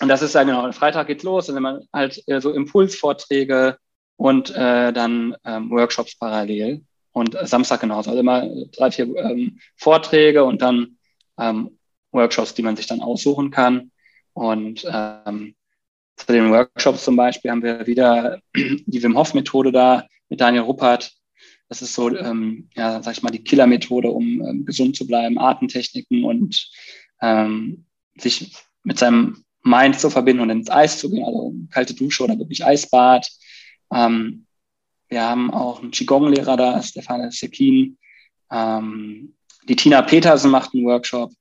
und 0.00 0.08
das 0.08 0.22
ist 0.22 0.34
ja 0.34 0.42
genau, 0.42 0.70
Freitag 0.72 1.06
geht's 1.06 1.22
los, 1.22 1.46
dann 1.46 1.62
man 1.62 1.86
halt 1.92 2.22
äh, 2.26 2.40
so 2.40 2.52
Impulsvorträge 2.52 3.78
und 4.16 4.50
äh, 4.50 4.92
dann 4.92 5.36
ähm, 5.44 5.70
Workshops 5.70 6.16
parallel. 6.18 6.82
Und 7.12 7.34
äh, 7.34 7.46
Samstag 7.46 7.80
genauso. 7.80 8.10
Also 8.10 8.20
immer 8.20 8.46
drei, 8.72 8.90
vier 8.90 9.14
ähm, 9.16 9.58
Vorträge 9.76 10.44
und 10.44 10.60
dann 10.62 10.98
ähm, 11.38 11.78
Workshops, 12.12 12.54
die 12.54 12.62
man 12.62 12.76
sich 12.76 12.86
dann 12.86 13.00
aussuchen 13.00 13.50
kann. 13.50 13.90
Und 14.32 14.86
ähm, 14.90 15.54
zu 16.16 16.32
den 16.32 16.50
Workshops 16.50 17.04
zum 17.04 17.16
Beispiel 17.16 17.50
haben 17.50 17.62
wir 17.62 17.86
wieder 17.86 18.40
die 18.54 19.02
Wim 19.02 19.16
Hof 19.16 19.34
Methode 19.34 19.72
da 19.72 20.06
mit 20.28 20.40
Daniel 20.40 20.64
Ruppert. 20.64 21.12
Das 21.68 21.82
ist 21.82 21.94
so, 21.94 22.14
ähm, 22.16 22.68
ja, 22.74 23.02
sag 23.02 23.16
ich 23.16 23.22
mal, 23.22 23.30
die 23.30 23.42
Killer-Methode, 23.42 24.08
um 24.08 24.40
ähm, 24.42 24.64
gesund 24.64 24.96
zu 24.96 25.06
bleiben, 25.06 25.38
Atemtechniken 25.38 26.24
und 26.24 26.70
ähm, 27.20 27.86
sich 28.16 28.54
mit 28.84 28.98
seinem 28.98 29.44
Mind 29.62 29.98
zu 29.98 30.10
verbinden 30.10 30.42
und 30.42 30.50
ins 30.50 30.70
Eis 30.70 30.98
zu 30.98 31.10
gehen, 31.10 31.24
also 31.24 31.52
kalte 31.70 31.94
Dusche 31.94 32.22
oder 32.22 32.38
wirklich 32.38 32.64
Eisbad. 32.64 33.28
Ähm, 33.92 34.46
wir 35.08 35.22
haben 35.22 35.52
auch 35.52 35.82
einen 35.82 35.90
Qigong-Lehrer 35.90 36.56
da, 36.56 36.82
Stefan 36.82 37.30
Sekin. 37.30 37.98
Ähm, 38.50 39.34
die 39.68 39.76
Tina 39.76 40.02
Petersen 40.02 40.50
macht 40.50 40.72
einen 40.72 40.84
Workshop. 40.84 41.32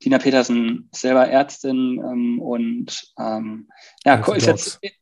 Tina 0.00 0.18
Petersen 0.18 0.88
ist 0.92 1.00
selber 1.00 1.26
Ärztin 1.28 1.98
ähm, 1.98 2.40
und 2.40 3.12
ähm, 3.18 3.68
ja, 4.04 4.16
Healthy 4.16 4.36
ist 4.36 4.46
Dogs. 4.46 4.78
jetzt 4.82 4.96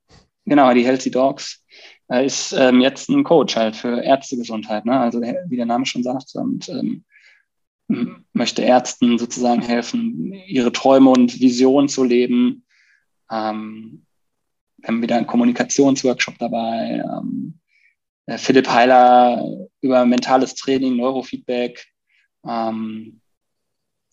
genau 0.44 0.72
die 0.72 0.84
Healthy 0.84 1.10
Dogs 1.10 1.64
äh, 2.08 2.24
ist 2.24 2.52
ähm, 2.52 2.80
jetzt 2.80 3.08
ein 3.08 3.24
Coach 3.24 3.56
halt 3.56 3.76
für 3.76 4.02
Ärztegesundheit, 4.02 4.84
ne? 4.84 4.98
Also 4.98 5.20
wie 5.20 5.56
der 5.56 5.66
Name 5.66 5.86
schon 5.86 6.02
sagt 6.02 6.34
und 6.34 6.68
ähm, 6.68 7.04
möchte 8.32 8.62
Ärzten 8.62 9.18
sozusagen 9.18 9.62
helfen, 9.62 10.32
ihre 10.32 10.72
Träume 10.72 11.10
und 11.10 11.40
Visionen 11.40 11.88
zu 11.88 12.04
leben. 12.04 12.64
Ähm, 13.30 14.06
wir 14.78 14.88
haben 14.88 15.02
wieder 15.02 15.16
einen 15.16 15.26
Kommunikationsworkshop 15.26 16.38
dabei. 16.38 17.02
Ähm, 17.04 17.58
Philipp 18.38 18.68
Heiler 18.68 19.44
über 19.82 20.06
mentales 20.06 20.54
Training, 20.54 20.96
Neurofeedback. 20.96 21.86
Ähm, 22.46 23.20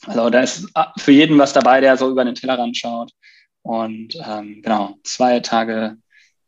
also 0.05 0.29
da 0.29 0.41
ist 0.41 0.67
für 0.97 1.11
jeden 1.11 1.37
was 1.37 1.53
dabei, 1.53 1.81
der 1.81 1.97
so 1.97 2.09
über 2.09 2.25
den 2.25 2.35
Tellerrand 2.35 2.75
schaut. 2.77 3.11
Und 3.63 4.17
ähm, 4.25 4.61
genau, 4.63 4.95
zwei 5.03 5.39
Tage 5.39 5.97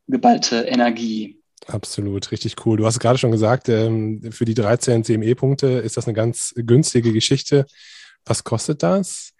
geballte 0.07 0.61
Energie. 0.61 1.39
Absolut, 1.67 2.31
richtig 2.31 2.55
cool. 2.65 2.77
Du 2.77 2.85
hast 2.85 2.99
gerade 2.99 3.17
schon 3.17 3.31
gesagt, 3.31 3.69
ähm, 3.69 4.21
für 4.31 4.45
die 4.45 4.53
13 4.53 5.03
CME-Punkte 5.03 5.67
ist 5.67 5.97
das 5.97 6.07
eine 6.07 6.13
ganz 6.13 6.53
günstige 6.57 7.13
Geschichte. 7.13 7.65
Was 8.25 8.43
kostet 8.43 8.83
das? 8.83 9.33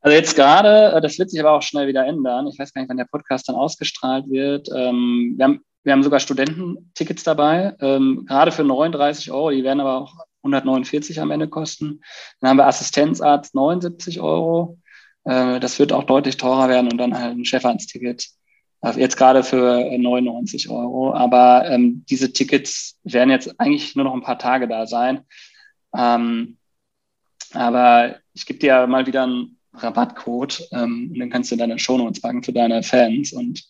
Also 0.00 0.16
jetzt 0.16 0.34
gerade, 0.34 0.96
äh, 0.96 1.00
das 1.00 1.18
wird 1.18 1.30
sich 1.30 1.40
aber 1.40 1.52
auch 1.52 1.62
schnell 1.62 1.88
wieder 1.88 2.06
ändern. 2.06 2.46
Ich 2.46 2.58
weiß 2.58 2.72
gar 2.72 2.80
nicht, 2.80 2.88
wann 2.88 2.96
der 2.96 3.04
Podcast 3.04 3.48
dann 3.48 3.56
ausgestrahlt 3.56 4.30
wird. 4.30 4.68
Ähm, 4.74 5.34
wir, 5.36 5.44
haben, 5.44 5.60
wir 5.82 5.92
haben 5.92 6.02
sogar 6.02 6.20
Studententickets 6.20 7.22
dabei, 7.22 7.74
ähm, 7.80 8.24
gerade 8.26 8.50
für 8.50 8.64
39 8.64 9.30
Euro. 9.30 9.50
Die 9.50 9.64
werden 9.64 9.80
aber 9.80 9.98
auch 9.98 10.14
149 10.42 11.20
am 11.20 11.30
Ende 11.30 11.48
kosten. 11.48 12.00
Dann 12.40 12.50
haben 12.50 12.56
wir 12.58 12.66
Assistenzarzt 12.66 13.54
79 13.54 14.20
Euro. 14.20 14.78
Äh, 15.24 15.60
das 15.60 15.78
wird 15.78 15.92
auch 15.92 16.04
deutlich 16.04 16.36
teurer 16.36 16.68
werden 16.68 16.90
und 16.90 16.98
dann 16.98 17.18
halt 17.18 17.36
ein 17.36 17.44
Chefarztticket. 17.44 18.26
Äh, 18.82 18.98
jetzt 18.98 19.16
gerade 19.16 19.42
für 19.42 19.84
99 19.96 20.68
Euro. 20.70 21.14
Aber 21.14 21.68
ähm, 21.68 22.04
diese 22.08 22.32
Tickets 22.32 22.98
werden 23.04 23.30
jetzt 23.30 23.60
eigentlich 23.60 23.94
nur 23.96 24.04
noch 24.04 24.14
ein 24.14 24.22
paar 24.22 24.38
Tage 24.38 24.68
da 24.68 24.86
sein. 24.86 25.20
Ähm, 25.96 26.56
aber 27.52 28.16
ich 28.32 28.46
gebe 28.46 28.58
dir 28.58 28.86
mal 28.86 29.06
wieder 29.06 29.24
einen 29.24 29.58
Rabattcode 29.74 30.68
ähm, 30.72 31.10
und 31.12 31.18
dann 31.18 31.30
kannst 31.30 31.50
du 31.50 31.56
deine 31.56 31.78
Shownotes 31.78 32.20
packen 32.20 32.42
für 32.42 32.52
deine 32.52 32.82
Fans 32.82 33.32
und 33.32 33.64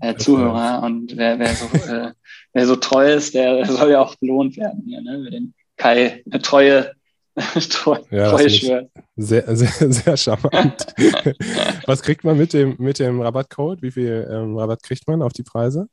äh, 0.00 0.16
Zuhörer. 0.16 0.82
Und 0.82 1.16
wer, 1.16 1.38
wer, 1.38 1.54
so, 1.54 1.66
äh, 1.92 2.12
wer 2.52 2.66
so 2.66 2.76
treu 2.76 3.12
ist, 3.12 3.34
der 3.34 3.64
soll 3.66 3.92
ja 3.92 4.00
auch 4.00 4.14
belohnt 4.16 4.56
werden 4.56 4.82
hier, 4.86 5.00
ne? 5.00 5.22
Für 5.24 5.30
den 5.30 5.54
Kai 5.80 6.22
eine 6.30 6.42
treue, 6.42 6.92
treue, 7.70 8.04
ja, 8.10 8.30
treue. 8.30 8.90
Sehr, 9.16 9.56
sehr, 9.56 9.92
sehr 9.92 10.16
charmant. 10.18 10.86
Was 11.86 12.02
kriegt 12.02 12.22
man 12.22 12.36
mit 12.36 12.52
dem, 12.52 12.76
mit 12.78 12.98
dem 12.98 13.22
Rabattcode? 13.22 13.80
Wie 13.80 13.90
viel 13.90 14.28
ähm, 14.30 14.58
Rabatt 14.58 14.82
kriegt 14.82 15.08
man 15.08 15.22
auf 15.22 15.32
die 15.32 15.42
Preise? 15.42 15.88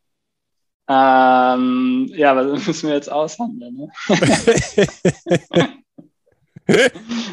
Ähm, 0.89 2.11
ja, 2.13 2.31
aber 2.31 2.43
das 2.43 2.67
müssen 2.67 2.89
wir 2.89 2.95
jetzt 2.95 3.09
aushandeln. 3.09 3.75
Ne? 3.77 3.89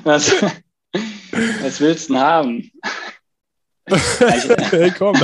was, 0.05 0.33
was 1.61 1.81
willst 1.81 2.09
du 2.09 2.13
denn 2.13 2.23
haben? 2.23 2.71
hey, 3.89 4.93
komm, 4.97 5.17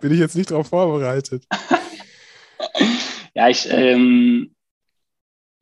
bin 0.00 0.12
ich 0.12 0.18
jetzt 0.18 0.36
nicht 0.36 0.50
darauf 0.50 0.68
vorbereitet. 0.68 1.46
Ja, 3.34 3.48
ich, 3.48 3.66
ähm, 3.70 4.54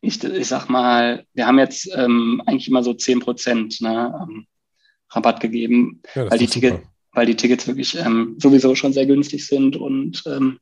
ich, 0.07 0.23
ich 0.23 0.47
sag 0.47 0.69
mal, 0.69 1.25
wir 1.35 1.47
haben 1.47 1.59
jetzt 1.59 1.89
ähm, 1.95 2.43
eigentlich 2.47 2.69
immer 2.69 2.83
so 2.83 2.95
10 2.95 3.21
Prozent 3.21 3.81
ne, 3.81 4.15
ähm, 4.23 4.47
Rabatt 5.11 5.41
gegeben, 5.41 6.03
ja, 6.15 6.31
weil, 6.31 6.39
die 6.39 6.47
Ticket, 6.47 6.81
weil 7.13 7.27
die 7.27 7.37
Tickets 7.37 7.67
wirklich 7.67 7.97
ähm, 7.97 8.37
sowieso 8.39 8.75
schon 8.75 8.93
sehr 8.93 9.07
günstig 9.07 9.47
sind 9.47 9.77
und 9.77 10.23
ähm, 10.27 10.59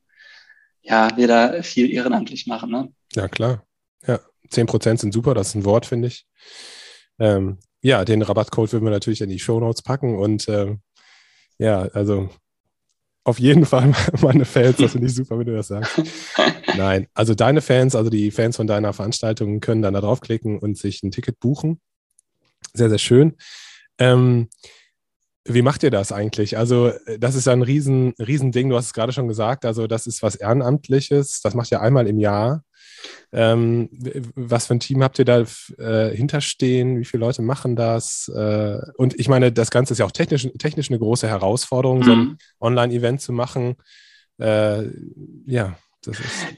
ja, 0.81 1.15
wir 1.17 1.27
da 1.27 1.61
viel 1.63 1.91
ehrenamtlich 1.91 2.45
machen. 2.47 2.71
Ne? 2.71 2.93
Ja, 3.13 3.27
klar. 3.27 3.65
Ja, 4.07 4.19
10 4.49 4.67
Prozent 4.67 4.99
sind 4.99 5.13
super, 5.13 5.33
das 5.33 5.49
ist 5.49 5.55
ein 5.55 5.65
Wort, 5.65 5.85
finde 5.85 6.09
ich. 6.09 6.25
Ähm, 7.19 7.57
ja, 7.81 8.05
den 8.05 8.21
Rabattcode 8.21 8.71
würden 8.73 8.85
wir 8.85 8.91
natürlich 8.91 9.21
in 9.21 9.29
die 9.29 9.39
Show 9.39 9.59
Notes 9.59 9.81
packen 9.81 10.17
und 10.17 10.47
ähm, 10.49 10.81
ja, 11.57 11.83
also 11.93 12.29
auf 13.25 13.39
jeden 13.39 13.65
Fall 13.65 13.91
meine 14.21 14.45
Fans, 14.45 14.77
das 14.77 14.93
finde 14.93 15.07
ich 15.07 15.15
super, 15.15 15.37
wenn 15.37 15.47
du 15.47 15.55
das 15.55 15.67
sagst. 15.67 16.01
Nein, 16.77 17.07
also 17.13 17.33
deine 17.33 17.61
Fans, 17.61 17.95
also 17.95 18.09
die 18.09 18.31
Fans 18.31 18.55
von 18.55 18.67
deiner 18.67 18.93
Veranstaltung 18.93 19.59
können 19.59 19.81
dann 19.81 19.95
da 19.95 20.01
draufklicken 20.01 20.59
und 20.59 20.77
sich 20.77 21.03
ein 21.03 21.11
Ticket 21.11 21.39
buchen. 21.39 21.81
Sehr, 22.73 22.89
sehr 22.89 22.99
schön. 22.99 23.35
Ähm, 23.97 24.49
wie 25.47 25.61
macht 25.61 25.83
ihr 25.83 25.91
das 25.91 26.11
eigentlich? 26.11 26.57
Also, 26.57 26.91
das 27.19 27.35
ist 27.35 27.45
ja 27.45 27.53
ein 27.53 27.61
riesen, 27.61 28.13
riesen 28.19 28.51
Ding. 28.51 28.69
Du 28.69 28.75
hast 28.75 28.87
es 28.87 28.93
gerade 28.93 29.13
schon 29.13 29.27
gesagt. 29.27 29.63
Also, 29.63 29.85
das 29.85 30.07
ist 30.07 30.23
was 30.23 30.35
Ehrenamtliches. 30.35 31.41
Das 31.41 31.53
macht 31.53 31.71
ihr 31.71 31.81
einmal 31.81 32.07
im 32.07 32.19
Jahr. 32.19 32.63
Ähm, 33.31 33.89
was 34.35 34.65
für 34.65 34.73
ein 34.73 34.79
Team 34.79 35.03
habt 35.03 35.19
ihr 35.19 35.25
da 35.25 35.43
äh, 35.77 36.15
hinterstehen? 36.15 36.99
Wie 36.99 37.05
viele 37.05 37.21
Leute 37.21 37.43
machen 37.43 37.75
das? 37.75 38.27
Äh, 38.35 38.79
und 38.97 39.19
ich 39.19 39.27
meine, 39.27 39.51
das 39.51 39.69
Ganze 39.69 39.93
ist 39.93 39.99
ja 39.99 40.05
auch 40.05 40.11
technisch, 40.11 40.47
technisch 40.57 40.89
eine 40.89 40.99
große 40.99 41.27
Herausforderung, 41.27 41.99
mhm. 41.99 42.03
so 42.03 42.11
ein 42.11 42.19
mhm. 42.19 42.37
Online-Event 42.59 43.21
zu 43.21 43.31
machen. 43.31 43.75
Äh, 44.39 44.85
ja. 45.45 45.77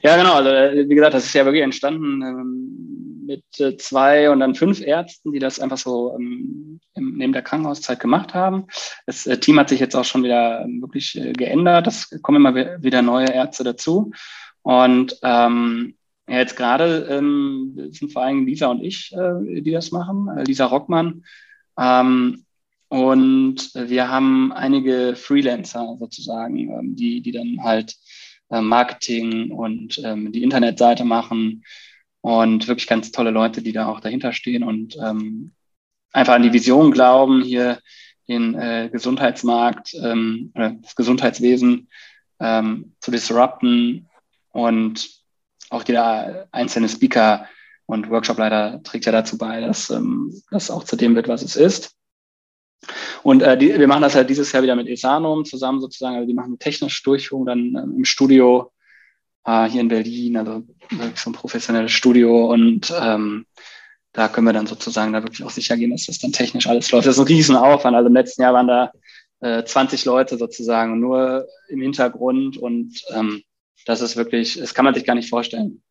Ja, 0.02 0.16
genau. 0.16 0.34
Also, 0.34 0.88
wie 0.88 0.94
gesagt, 0.94 1.14
das 1.14 1.26
ist 1.26 1.34
ja 1.34 1.44
wirklich 1.44 1.62
entstanden 1.62 2.22
ähm, 2.22 3.24
mit 3.28 3.44
äh, 3.60 3.76
zwei 3.76 4.30
und 4.30 4.40
dann 4.40 4.54
fünf 4.54 4.80
Ärzten, 4.80 5.32
die 5.32 5.38
das 5.38 5.60
einfach 5.60 5.76
so 5.76 6.14
ähm, 6.14 6.80
neben 6.94 7.32
der 7.32 7.42
Krankenhauszeit 7.42 8.00
gemacht 8.00 8.34
haben. 8.34 8.66
Das 9.06 9.26
äh, 9.26 9.38
Team 9.38 9.60
hat 9.60 9.68
sich 9.68 9.80
jetzt 9.80 9.94
auch 9.94 10.04
schon 10.04 10.22
wieder 10.22 10.62
ähm, 10.62 10.80
wirklich 10.80 11.16
äh, 11.16 11.32
geändert. 11.32 11.86
Es 11.86 12.10
kommen 12.22 12.36
immer 12.44 12.82
wieder 12.82 13.02
neue 13.02 13.30
Ärzte 13.30 13.64
dazu. 13.64 14.12
Und 14.62 15.18
ähm, 15.22 15.94
ja, 16.26 16.38
jetzt 16.38 16.56
gerade 16.56 17.06
ähm, 17.10 17.90
sind 17.90 18.12
vor 18.12 18.22
allem 18.22 18.46
Lisa 18.46 18.68
und 18.68 18.82
ich, 18.82 19.12
äh, 19.12 19.60
die 19.60 19.72
das 19.72 19.92
machen, 19.92 20.28
äh, 20.36 20.44
Lisa 20.44 20.64
Rockmann. 20.64 21.24
Ähm, 21.78 22.44
und 22.88 23.70
wir 23.74 24.08
haben 24.08 24.52
einige 24.52 25.14
Freelancer 25.14 25.96
sozusagen, 26.00 26.96
die, 26.96 27.20
die 27.20 27.32
dann 27.32 27.62
halt 27.62 27.94
äh, 28.50 28.60
Marketing 28.60 29.50
und 29.50 30.00
ähm, 30.04 30.32
die 30.32 30.42
Internetseite 30.42 31.04
machen 31.04 31.64
und 32.20 32.68
wirklich 32.68 32.86
ganz 32.86 33.12
tolle 33.12 33.30
Leute, 33.30 33.62
die 33.62 33.72
da 33.72 33.86
auch 33.86 34.00
dahinter 34.00 34.32
stehen 34.32 34.62
und 34.62 34.96
ähm, 35.02 35.52
einfach 36.12 36.34
an 36.34 36.42
die 36.42 36.52
Vision 36.52 36.90
glauben, 36.90 37.42
hier 37.42 37.80
den 38.28 38.54
äh, 38.54 38.88
Gesundheitsmarkt, 38.92 39.94
ähm, 39.94 40.52
das 40.54 40.94
Gesundheitswesen 40.94 41.88
ähm, 42.40 42.94
zu 43.00 43.10
disrupten 43.10 44.08
und 44.50 45.08
auch 45.70 45.84
jeder 45.86 46.48
einzelne 46.52 46.88
Speaker 46.88 47.46
und 47.86 48.10
Workshopleiter 48.10 48.82
trägt 48.82 49.06
ja 49.06 49.12
dazu 49.12 49.38
bei, 49.38 49.60
dass 49.60 49.90
ähm, 49.90 50.34
das 50.50 50.70
auch 50.70 50.84
zu 50.84 50.96
dem 50.96 51.14
wird, 51.14 51.28
was 51.28 51.42
es 51.42 51.56
ist. 51.56 51.97
Und 53.22 53.42
äh, 53.42 53.56
die, 53.58 53.78
wir 53.78 53.88
machen 53.88 54.02
das 54.02 54.14
halt 54.14 54.30
dieses 54.30 54.50
Jahr 54.52 54.62
wieder 54.62 54.76
mit 54.76 54.88
Esanum 54.88 55.44
zusammen 55.44 55.80
sozusagen. 55.80 56.16
Also 56.16 56.26
die 56.26 56.34
machen 56.34 56.50
eine 56.50 56.58
technische 56.58 57.02
Durchführung 57.02 57.46
dann 57.46 57.58
ähm, 57.58 57.94
im 57.96 58.04
Studio 58.04 58.70
äh, 59.44 59.68
hier 59.68 59.80
in 59.80 59.88
Berlin, 59.88 60.36
also 60.36 60.64
wirklich 60.90 61.20
so 61.20 61.30
ein 61.30 61.34
professionelles 61.34 61.92
Studio. 61.92 62.52
Und 62.52 62.92
ähm, 63.00 63.46
da 64.12 64.28
können 64.28 64.46
wir 64.46 64.52
dann 64.52 64.66
sozusagen 64.66 65.12
da 65.12 65.22
wirklich 65.22 65.44
auch 65.44 65.50
sicher 65.50 65.76
gehen, 65.76 65.90
dass 65.90 66.06
das 66.06 66.18
dann 66.18 66.32
technisch 66.32 66.66
alles 66.66 66.90
läuft. 66.90 67.06
Das 67.06 67.16
ist 67.16 67.20
ein 67.20 67.26
Riesenaufwand. 67.26 67.96
Also 67.96 68.08
im 68.08 68.14
letzten 68.14 68.42
Jahr 68.42 68.54
waren 68.54 68.68
da 68.68 68.92
äh, 69.40 69.64
20 69.64 70.04
Leute 70.04 70.38
sozusagen 70.38 71.00
nur 71.00 71.46
im 71.68 71.80
Hintergrund 71.80 72.56
und 72.56 73.00
ähm, 73.14 73.42
das 73.86 74.00
ist 74.00 74.16
wirklich, 74.16 74.58
das 74.58 74.74
kann 74.74 74.84
man 74.84 74.94
sich 74.94 75.04
gar 75.04 75.14
nicht 75.14 75.30
vorstellen, 75.30 75.82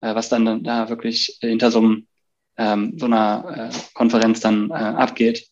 äh, 0.00 0.14
was 0.14 0.28
dann 0.28 0.62
da 0.62 0.88
wirklich 0.88 1.38
hinter 1.40 1.70
so, 1.70 1.78
einem, 1.78 2.06
ähm, 2.56 2.94
so 2.98 3.06
einer 3.06 3.70
äh, 3.72 3.78
Konferenz 3.94 4.40
dann 4.40 4.70
äh, 4.70 4.74
abgeht. 4.74 5.46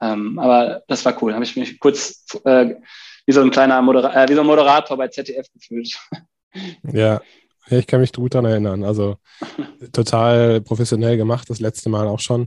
Ähm, 0.00 0.38
aber 0.38 0.82
das 0.88 1.04
war 1.04 1.20
cool. 1.22 1.30
Da 1.30 1.36
habe 1.36 1.44
ich 1.44 1.56
mich 1.56 1.78
kurz 1.78 2.24
äh, 2.44 2.74
wie 3.26 3.32
so 3.32 3.40
ein 3.40 3.50
kleiner 3.50 3.80
Modera 3.82 4.24
äh, 4.24 4.28
wie 4.28 4.34
so 4.34 4.40
ein 4.40 4.46
Moderator 4.46 4.96
bei 4.96 5.08
ZDF 5.08 5.46
gefühlt. 5.52 5.98
Ja, 6.84 7.20
ich 7.68 7.84
kann 7.88 7.98
mich 7.98 8.12
gut 8.12 8.32
daran 8.32 8.48
erinnern. 8.48 8.84
Also 8.84 9.16
total 9.92 10.60
professionell 10.60 11.16
gemacht, 11.16 11.50
das 11.50 11.58
letzte 11.58 11.88
Mal 11.88 12.06
auch 12.06 12.20
schon. 12.20 12.46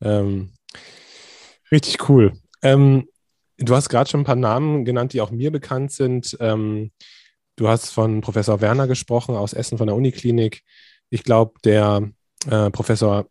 Ähm, 0.00 0.54
richtig 1.70 2.08
cool. 2.08 2.32
Ähm, 2.62 3.10
du 3.58 3.76
hast 3.76 3.90
gerade 3.90 4.08
schon 4.08 4.20
ein 4.20 4.24
paar 4.24 4.36
Namen 4.36 4.86
genannt, 4.86 5.12
die 5.12 5.20
auch 5.20 5.30
mir 5.30 5.52
bekannt 5.52 5.92
sind. 5.92 6.34
Ähm, 6.40 6.92
Du 7.56 7.68
hast 7.68 7.90
von 7.90 8.20
Professor 8.20 8.60
Werner 8.60 8.86
gesprochen 8.86 9.34
aus 9.34 9.54
Essen 9.54 9.78
von 9.78 9.86
der 9.86 9.96
Uniklinik. 9.96 10.62
Ich 11.08 11.24
glaube, 11.24 11.54
der 11.64 12.10
äh, 12.50 12.70
Professor, 12.70 13.26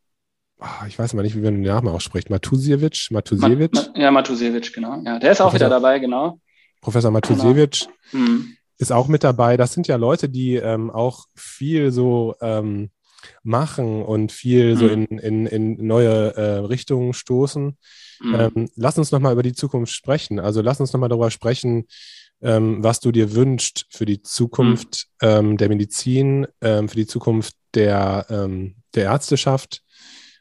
ich 0.88 0.98
weiß 0.98 1.14
mal 1.14 1.24
nicht, 1.24 1.36
wie 1.36 1.42
man 1.42 1.56
den 1.56 1.64
Namen 1.64 1.88
ausspricht, 1.88 2.30
Matusiewicz? 2.30 3.12
Matusiewicz? 3.12 3.74
Ma, 3.74 4.00
ja, 4.00 4.12
Matusiewicz, 4.12 4.72
genau. 4.72 5.02
Ja, 5.04 5.20
der 5.20 5.32
ist 5.32 5.42
auch 5.42 5.50
Professor, 5.50 5.68
wieder 5.68 5.76
dabei, 5.82 6.00
genau. 6.00 6.40
Professor 6.82 7.12
Matusiewicz 7.12 7.88
genau. 8.12 8.40
ist 8.78 8.92
auch 8.92 9.08
mit 9.08 9.24
dabei. 9.24 9.58
Das 9.58 9.74
sind 9.74 9.88
ja 9.88 9.98
Leute, 9.98 10.30
die 10.30 10.56
ähm, 10.56 10.90
auch 10.90 11.26
viel 11.36 11.92
so 11.92 12.36
ähm, 12.42 12.90
machen 13.44 14.04
und 14.04 14.32
viel 14.32 14.76
mhm. 14.76 14.78
so 14.78 14.88
in, 14.88 15.06
in, 15.06 15.46
in 15.46 15.88
neue 15.88 16.36
äh, 16.36 16.58
Richtungen 16.60 17.14
stoßen. 17.14 17.78
Mhm. 18.22 18.36
Ähm, 18.36 18.70
lass 18.76 18.98
uns 18.98 19.12
nochmal 19.12 19.34
über 19.34 19.44
die 19.44 19.54
Zukunft 19.54 19.94
sprechen. 19.94 20.40
Also 20.40 20.62
lass 20.62 20.80
uns 20.80 20.94
nochmal 20.94 21.10
darüber 21.10 21.32
sprechen, 21.32 21.88
ähm, 22.42 22.84
was 22.84 23.00
du 23.02 23.12
dir 23.12 23.34
wünschst 23.34 23.88
für 23.90 24.06
die 24.06 24.22
Zukunft 24.22 25.08
mhm. 25.22 25.28
ähm, 25.28 25.58
der 25.58 25.70
Medizin, 25.70 26.48
ähm, 26.62 26.88
für 26.88 26.96
die 26.96 27.08
Zukunft 27.08 27.56
der, 27.74 28.26
der 28.96 29.04
Ärzteschaft, 29.04 29.84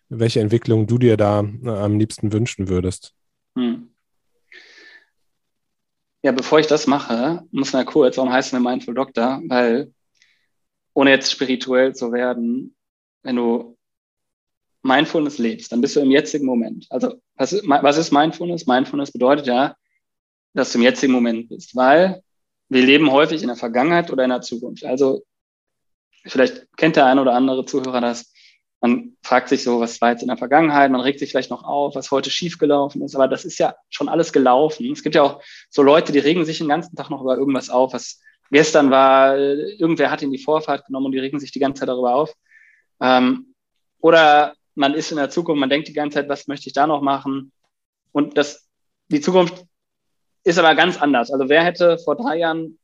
welche 0.09 0.40
Entwicklung 0.40 0.87
du 0.87 0.99
dir 0.99 1.17
da 1.17 1.40
äh, 1.40 1.69
am 1.69 1.99
liebsten 1.99 2.33
wünschen 2.33 2.69
würdest. 2.69 3.14
Mhm. 3.55 3.90
Ja, 6.23 6.33
bevor 6.33 6.59
ich 6.59 6.67
das 6.67 6.87
mache, 6.87 7.43
muss 7.51 7.73
man 7.73 7.85
kurz, 7.85 8.17
warum 8.17 8.33
heißt 8.33 8.53
es 8.53 8.59
Mindful 8.59 8.95
Doctor? 8.95 9.43
Weil 9.47 9.93
ohne 10.95 11.11
jetzt 11.11 11.31
spirituell 11.31 11.95
zu 11.95 12.12
werden, 12.12 12.75
wenn 13.23 13.37
du 13.37 13.77
Mindfulness 14.83 15.38
lebst, 15.38 15.73
dann 15.73 15.81
bist 15.81 15.97
du 15.97 16.01
im 16.01 16.11
jetzigen 16.11 16.47
Moment. 16.47 16.87
Also 16.90 17.14
was 17.37 17.53
ist, 17.53 17.67
was 17.67 17.99
ist 17.99 18.12
Mindfulness? 18.12 18.67
Mindfulness 18.67 19.12
bedeutet 19.12 19.47
ja, 19.47 19.77
dass 20.53 20.73
du 20.73 20.79
im 20.79 20.85
jetzigen 20.85 21.12
Moment 21.12 21.49
bist, 21.49 21.75
weil 21.75 22.23
wir 22.69 22.83
leben 22.83 23.11
häufig 23.11 23.43
in 23.43 23.49
der 23.49 23.57
Vergangenheit 23.57 24.11
oder 24.11 24.25
in 24.25 24.31
der 24.31 24.40
Zukunft. 24.40 24.85
Also 24.85 25.25
vielleicht 26.25 26.67
kennt 26.77 26.97
der 26.97 27.07
eine 27.07 27.21
oder 27.21 27.35
andere 27.35 27.64
Zuhörer 27.64 28.01
das. 28.01 28.33
Man 28.85 29.16
fragt 29.23 29.49
sich 29.49 29.62
so, 29.62 29.81
was 29.81 29.99
war 30.03 30.11
jetzt 30.11 30.20
in 30.20 30.29
der 30.29 30.37
Vergangenheit, 30.37 30.90
man 30.90 31.01
regt 31.01 31.18
sich 31.18 31.31
vielleicht 31.31 31.51
noch 31.51 31.64
auf, 31.64 31.94
was 31.94 32.11
heute 32.11 32.29
schiefgelaufen 32.29 33.01
ist, 33.01 33.14
aber 33.14 33.29
das 33.29 33.47
ist 33.47 33.57
ja 33.59 33.75
schon 33.88 34.11
alles 34.11 34.31
gelaufen. 34.31 34.92
Es 34.92 35.03
gibt 35.03 35.14
ja 35.14 35.23
auch 35.23 35.42
so 35.70 35.83
Leute, 35.83 36.12
die 36.12 36.18
regen 36.18 36.44
sich 36.44 36.59
den 36.59 36.68
ganzen 36.68 36.94
Tag 36.94 37.09
noch 37.09 37.23
über 37.23 37.38
irgendwas 37.38 37.70
auf, 37.70 37.94
was 37.94 38.20
gestern 38.51 38.90
war, 38.90 39.38
irgendwer 39.38 40.11
hat 40.11 40.20
ihnen 40.20 40.33
die 40.33 40.38
Vorfahrt 40.38 40.85
genommen 40.85 41.07
und 41.07 41.12
die 41.12 41.18
regen 41.18 41.40
sich 41.40 41.51
die 41.51 41.61
ganze 41.61 41.81
Zeit 41.81 41.88
darüber 41.88 42.14
auf. 42.14 42.35
Ähm, 43.01 43.55
oder 44.01 44.53
man 44.75 44.92
ist 44.92 45.11
in 45.11 45.16
der 45.16 45.31
Zukunft, 45.31 45.61
man 45.61 45.70
denkt 45.70 45.88
die 45.88 45.94
ganze 45.94 46.16
Zeit, 46.16 46.29
was 46.29 46.47
möchte 46.47 46.66
ich 46.66 46.75
da 46.75 46.87
noch 46.87 47.01
machen? 47.01 47.53
Und 48.12 48.37
das, 48.37 48.68
die 49.09 49.23
Zukunft 49.23 49.64
ist 50.42 50.59
aber 50.59 50.75
ganz 50.75 51.01
anders. 51.01 51.33
Also 51.33 51.49
wer 51.49 51.64
hätte 51.64 51.97
vor 51.97 52.16
drei 52.16 52.37
Jahren 52.37 52.79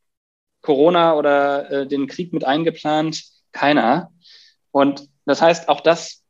Corona 0.63 1.13
oder 1.13 1.71
äh, 1.71 1.87
den 1.87 2.07
Krieg 2.07 2.33
mit 2.33 2.45
eingeplant? 2.45 3.23
Keiner. 3.53 4.11
Und 4.71 5.10
das 5.31 5.41
heißt, 5.41 5.69
auch 5.69 5.81
das 5.81 6.23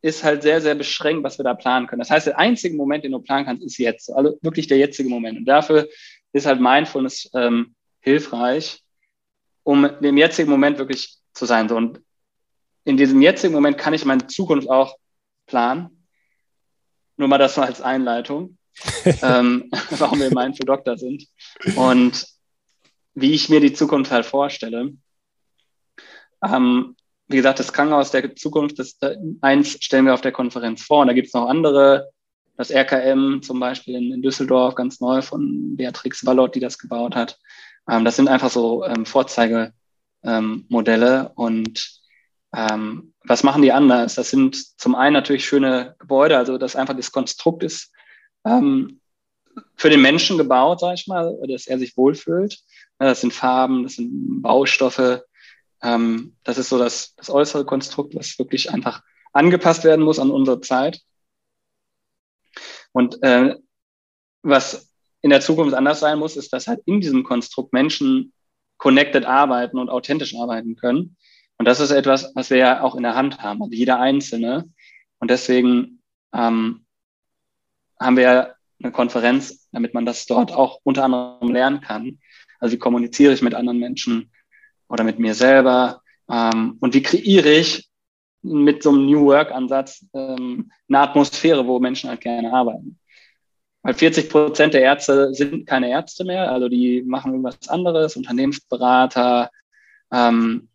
ist 0.00 0.22
halt 0.22 0.42
sehr, 0.42 0.60
sehr 0.60 0.74
beschränkt, 0.74 1.24
was 1.24 1.38
wir 1.38 1.44
da 1.44 1.54
planen 1.54 1.86
können. 1.86 2.00
Das 2.00 2.10
heißt, 2.10 2.26
der 2.26 2.38
einzige 2.38 2.76
Moment, 2.76 3.04
den 3.04 3.12
du 3.12 3.20
planen 3.20 3.46
kannst, 3.46 3.64
ist 3.64 3.78
jetzt. 3.78 4.10
Also 4.10 4.38
wirklich 4.42 4.66
der 4.66 4.78
jetzige 4.78 5.08
Moment. 5.08 5.38
Und 5.38 5.44
dafür 5.44 5.88
ist 6.32 6.46
halt 6.46 6.60
Mindfulness 6.60 7.30
ähm, 7.34 7.74
hilfreich, 8.00 8.82
um 9.64 9.88
dem 10.00 10.16
jetzigen 10.16 10.50
Moment 10.50 10.78
wirklich 10.78 11.16
zu 11.32 11.46
sein. 11.46 11.68
So, 11.68 11.76
und 11.76 12.00
in 12.84 12.96
diesem 12.96 13.20
jetzigen 13.20 13.54
Moment 13.54 13.76
kann 13.76 13.94
ich 13.94 14.04
meine 14.04 14.26
Zukunft 14.26 14.68
auch 14.68 14.96
planen. 15.46 16.06
Nur 17.16 17.28
mal 17.28 17.38
das 17.38 17.56
nur 17.56 17.66
als 17.66 17.80
Einleitung, 17.80 18.58
ähm, 19.22 19.70
warum 19.90 20.20
wir 20.20 20.32
Mindful 20.32 20.66
Doctor 20.66 20.96
sind. 20.96 21.26
Und 21.76 22.26
wie 23.14 23.34
ich 23.34 23.48
mir 23.48 23.60
die 23.60 23.72
Zukunft 23.72 24.12
halt 24.12 24.26
vorstelle. 24.26 24.92
Ähm, 26.42 26.96
wie 27.28 27.36
gesagt, 27.36 27.60
das 27.60 27.72
Krankenhaus 27.72 28.10
der 28.10 28.34
Zukunft, 28.34 28.78
das 28.78 28.98
eins 29.42 29.78
stellen 29.84 30.06
wir 30.06 30.14
auf 30.14 30.22
der 30.22 30.32
Konferenz 30.32 30.82
vor. 30.82 31.02
Und 31.02 31.08
da 31.08 31.12
gibt 31.12 31.28
es 31.28 31.34
noch 31.34 31.48
andere, 31.48 32.10
das 32.56 32.70
RKM 32.70 33.40
zum 33.42 33.60
Beispiel 33.60 33.94
in, 33.94 34.12
in, 34.12 34.22
Düsseldorf, 34.22 34.74
ganz 34.74 35.00
neu 35.00 35.22
von 35.22 35.76
Beatrix 35.76 36.24
Wallot, 36.26 36.54
die 36.54 36.60
das 36.60 36.78
gebaut 36.78 37.14
hat. 37.14 37.38
Ähm, 37.88 38.04
das 38.04 38.16
sind 38.16 38.28
einfach 38.28 38.50
so 38.50 38.84
ähm, 38.84 39.06
Vorzeigemodelle. 39.06 39.72
Ähm, 40.24 41.30
und 41.34 42.00
ähm, 42.56 43.12
was 43.24 43.42
machen 43.42 43.62
die 43.62 43.72
anders? 43.72 44.14
Das 44.14 44.30
sind 44.30 44.80
zum 44.80 44.94
einen 44.94 45.12
natürlich 45.12 45.44
schöne 45.46 45.94
Gebäude, 45.98 46.36
also 46.36 46.56
dass 46.56 46.76
einfach 46.76 46.96
das 46.96 47.12
Konstrukt 47.12 47.62
ist 47.62 47.92
ähm, 48.44 49.00
für 49.76 49.90
den 49.90 50.00
Menschen 50.00 50.38
gebaut, 50.38 50.80
sag 50.80 50.94
ich 50.94 51.06
mal, 51.06 51.36
dass 51.46 51.66
er 51.66 51.78
sich 51.78 51.96
wohlfühlt. 51.96 52.58
Das 52.98 53.20
sind 53.20 53.34
Farben, 53.34 53.84
das 53.84 53.94
sind 53.96 54.42
Baustoffe, 54.42 55.22
ähm, 55.82 56.36
das 56.44 56.58
ist 56.58 56.68
so 56.68 56.78
das, 56.78 57.14
das 57.14 57.30
äußere 57.30 57.64
Konstrukt, 57.64 58.14
was 58.14 58.38
wirklich 58.38 58.72
einfach 58.72 59.02
angepasst 59.32 59.84
werden 59.84 60.04
muss 60.04 60.18
an 60.18 60.30
unsere 60.30 60.60
Zeit. 60.60 61.00
Und 62.92 63.22
äh, 63.22 63.54
was 64.42 64.92
in 65.20 65.30
der 65.30 65.40
Zukunft 65.40 65.74
anders 65.74 66.00
sein 66.00 66.18
muss, 66.18 66.36
ist, 66.36 66.52
dass 66.52 66.66
halt 66.66 66.80
in 66.86 67.00
diesem 67.00 67.24
Konstrukt 67.24 67.72
Menschen 67.72 68.32
connected 68.76 69.24
arbeiten 69.24 69.78
und 69.78 69.90
authentisch 69.90 70.34
arbeiten 70.36 70.76
können. 70.76 71.16
Und 71.58 71.66
das 71.66 71.80
ist 71.80 71.90
etwas, 71.90 72.32
was 72.34 72.50
wir 72.50 72.56
ja 72.56 72.82
auch 72.82 72.94
in 72.94 73.02
der 73.02 73.16
Hand 73.16 73.40
haben, 73.40 73.62
also 73.62 73.74
jeder 73.74 74.00
Einzelne. 74.00 74.72
Und 75.18 75.30
deswegen 75.30 76.02
ähm, 76.32 76.86
haben 77.98 78.16
wir 78.16 78.22
ja 78.22 78.54
eine 78.80 78.92
Konferenz, 78.92 79.68
damit 79.72 79.92
man 79.92 80.06
das 80.06 80.26
dort 80.26 80.52
auch 80.52 80.78
unter 80.84 81.04
anderem 81.04 81.50
lernen 81.52 81.80
kann. 81.80 82.20
Also 82.60 82.74
wie 82.74 82.78
kommuniziere 82.78 83.32
ich 83.32 83.42
mit 83.42 83.54
anderen 83.54 83.78
Menschen, 83.78 84.30
oder 84.88 85.04
mit 85.04 85.18
mir 85.18 85.34
selber? 85.34 86.02
Ähm, 86.30 86.76
und 86.80 86.94
wie 86.94 87.02
kreiere 87.02 87.50
ich 87.50 87.88
mit 88.42 88.82
so 88.82 88.90
einem 88.90 89.06
New 89.06 89.26
Work-Ansatz 89.26 90.04
ähm, 90.14 90.70
eine 90.88 90.98
Atmosphäre, 91.00 91.66
wo 91.66 91.78
Menschen 91.78 92.10
halt 92.10 92.20
gerne 92.20 92.52
arbeiten? 92.52 92.98
Weil 93.82 93.94
40 93.94 94.28
Prozent 94.28 94.74
der 94.74 94.82
Ärzte 94.82 95.32
sind 95.34 95.66
keine 95.66 95.90
Ärzte 95.90 96.24
mehr, 96.24 96.50
also 96.50 96.68
die 96.68 97.02
machen 97.02 97.32
irgendwas 97.32 97.68
anderes, 97.68 98.16
Unternehmensberater, 98.16 99.50
ähm, 100.12 100.68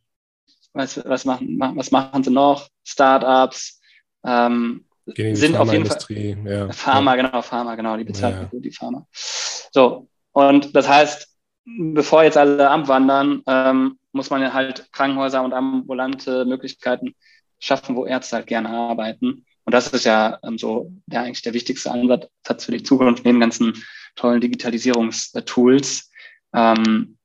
was, 0.74 1.04
was, 1.06 1.26
machen, 1.26 1.60
was 1.60 1.92
machen 1.92 2.24
sie 2.24 2.32
noch? 2.32 2.70
Startups, 2.84 3.82
ähm, 4.26 4.86
sind 5.06 5.58
auf 5.58 5.72
jeden 5.72 5.86
Fall 5.86 6.00
ja. 6.46 6.72
Pharma, 6.72 7.16
ja. 7.16 7.24
genau, 7.24 7.42
Pharma, 7.42 7.76
genau, 7.76 7.98
die 7.98 8.06
bezahlt 8.06 8.50
ja. 8.52 8.60
die 8.60 8.72
Pharma. 8.72 9.06
So, 9.12 10.08
und 10.32 10.76
das 10.76 10.88
heißt, 10.88 11.28
bevor 11.66 12.24
jetzt 12.24 12.38
alle 12.38 12.70
abwandern, 12.70 13.44
ähm, 13.48 14.00
muss 14.14 14.30
man 14.30 14.54
halt 14.54 14.92
Krankenhäuser 14.94 15.44
und 15.44 15.54
ambulante 15.54 16.46
Möglichkeiten 16.46 17.16
schaffen, 17.60 17.96
wo 17.96 18.06
Ärzte 18.06 18.38
halt 18.38 18.48
gerne 18.48 18.70
arbeiten. 18.70 19.46
Und 19.66 19.74
das 19.74 19.88
ist 19.88 20.06
ja 20.06 20.40
ähm, 20.44 20.58
so 20.58 20.92
ja, 21.08 21.24
eigentlich 21.24 21.42
der 21.42 21.54
wichtigste 21.54 21.92
Ansatz 21.92 22.66
für 22.66 22.72
die 22.72 22.84
Zukunft, 22.84 23.26
neben 23.26 23.40
ganzen 23.40 23.74
tollen 24.16 24.42
Digitalisierungstools. 24.42 26.12
Ähm, 26.54 27.18